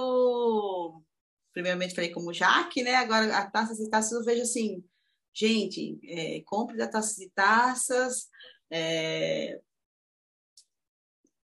[1.53, 2.95] primeiramente falei como Jaque, né?
[2.95, 4.83] Agora, a taças e taças eu vejo assim,
[5.31, 8.27] gente, é, compre da taças e taças,
[8.71, 9.61] é,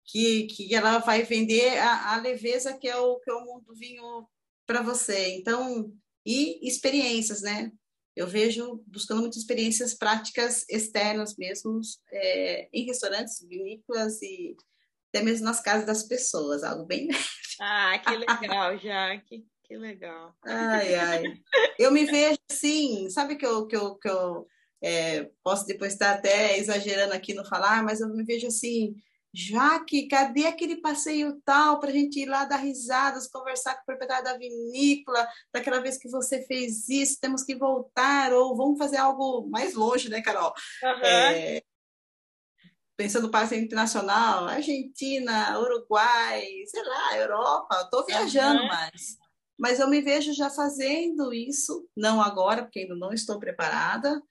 [0.07, 3.75] que, que ela vai vender a, a leveza que é o que é o mundo
[3.75, 4.27] vinho
[4.67, 5.35] para você.
[5.37, 5.93] Então,
[6.25, 7.71] e experiências, né?
[8.17, 11.81] Eu vejo buscando muitas experiências práticas externas mesmo,
[12.13, 14.57] é, em restaurantes, vinícolas e
[15.09, 17.09] até mesmo nas casas das pessoas, algo bem
[17.61, 20.35] Ah, que legal, Jaque, que legal.
[20.45, 21.23] Ai, ai.
[21.79, 24.47] Eu me vejo assim, sabe que eu, que eu, que eu
[24.83, 28.97] é, posso depois estar até exagerando aqui no falar, mas eu me vejo assim,
[29.35, 33.87] Jaque, cadê aquele passeio tal para a gente ir lá dar risadas, conversar com o
[33.87, 38.99] proprietário da vinícola, daquela vez que você fez isso, temos que voltar, ou vamos fazer
[38.99, 40.55] algo mais longe, né, Carol?
[40.83, 41.05] Uhum.
[41.05, 41.63] É,
[42.97, 48.69] pensando no passeio internacional, Argentina, Uruguai, sei lá, Europa, estou viajando uhum.
[48.69, 49.17] mais.
[49.59, 54.23] Mas eu me vejo já fazendo isso, não agora, porque ainda não estou preparada,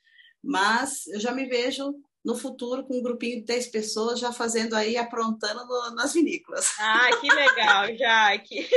[0.42, 1.94] mas eu já me vejo
[2.24, 6.74] no futuro com um grupinho de 10 pessoas já fazendo aí, aprontando no, nas vinícolas.
[6.80, 8.70] Ah, que legal, Jaque!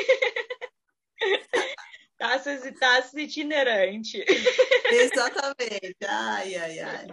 [2.19, 4.25] taças e taças itinerante.
[4.91, 5.97] Exatamente.
[6.07, 7.07] Ai, ai, ai.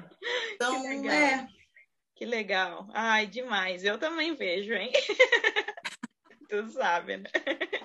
[0.56, 1.14] Então, que legal.
[1.14, 1.48] é.
[2.16, 2.88] Que legal.
[2.94, 3.84] Ai, demais.
[3.84, 4.92] Eu também vejo, hein?
[6.50, 7.30] tu sabe, né?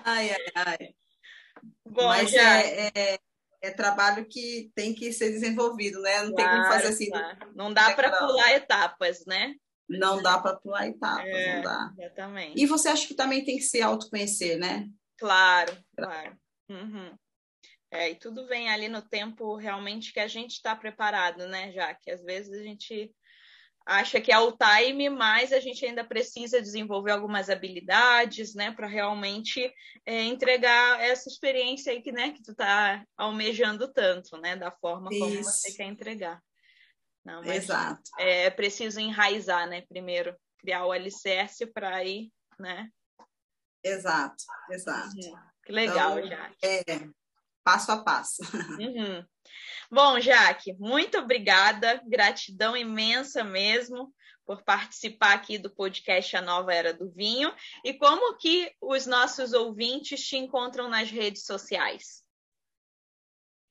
[0.05, 0.95] Ai, ai, ai.
[1.85, 2.61] Bom, Mas já...
[2.61, 3.19] é, é,
[3.61, 6.23] é trabalho que tem que ser desenvolvido, né?
[6.23, 7.09] Não claro, tem como fazer assim.
[7.09, 7.51] Claro.
[7.55, 9.55] Não dá para pular etapas, né?
[9.87, 11.93] Não dá para pular etapas, é, não dá.
[11.97, 12.61] Exatamente.
[12.61, 14.87] E você acha que também tem que se autoconhecer, né?
[15.17, 16.37] Claro, claro.
[16.69, 17.15] Uhum.
[17.91, 21.71] É, e tudo vem ali no tempo realmente que a gente está preparado, né?
[21.71, 23.11] Já que às vezes a gente
[23.89, 28.85] acha que é o time, mas a gente ainda precisa desenvolver algumas habilidades, né, para
[28.85, 29.73] realmente
[30.05, 35.09] é, entregar essa experiência aí que, né, que tu está almejando tanto, né, da forma
[35.11, 35.19] Isso.
[35.19, 36.39] como você quer entregar.
[37.25, 38.03] Não, Exato.
[38.19, 42.89] É preciso enraizar, né, primeiro, criar o alicerce para aí, né?
[43.83, 45.15] Exato, exato.
[45.15, 45.35] Uhum.
[45.65, 46.51] Que legal, então, já.
[46.63, 46.83] É,
[47.69, 48.41] passo a passo.
[48.79, 49.23] Uhum.
[49.91, 54.13] Bom, Jaque, muito obrigada, gratidão imensa mesmo
[54.45, 57.53] por participar aqui do podcast A Nova Era do Vinho
[57.83, 62.23] e como que os nossos ouvintes te encontram nas redes sociais.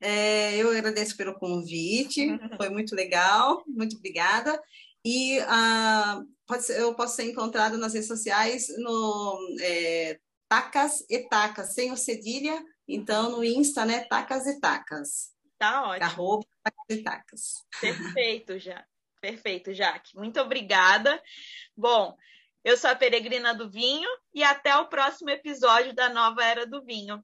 [0.00, 4.60] É, eu agradeço pelo convite, foi muito legal, muito obrigada.
[5.04, 11.74] E uh, ser, eu posso ser encontrada nas redes sociais no é, Tacas e Tacas,
[11.74, 15.32] sem o cedilha, então no Insta, né, Tacas e Tacas.
[15.58, 16.04] Tá ótimo.
[16.04, 17.66] Arroba Tacas e Tacas.
[17.80, 18.84] Perfeito, já.
[19.20, 20.16] Perfeito, Jaque.
[20.16, 21.20] Muito obrigada.
[21.76, 22.16] Bom,
[22.64, 26.84] eu sou a Peregrina do Vinho e até o próximo episódio da Nova Era do
[26.84, 27.22] Vinho.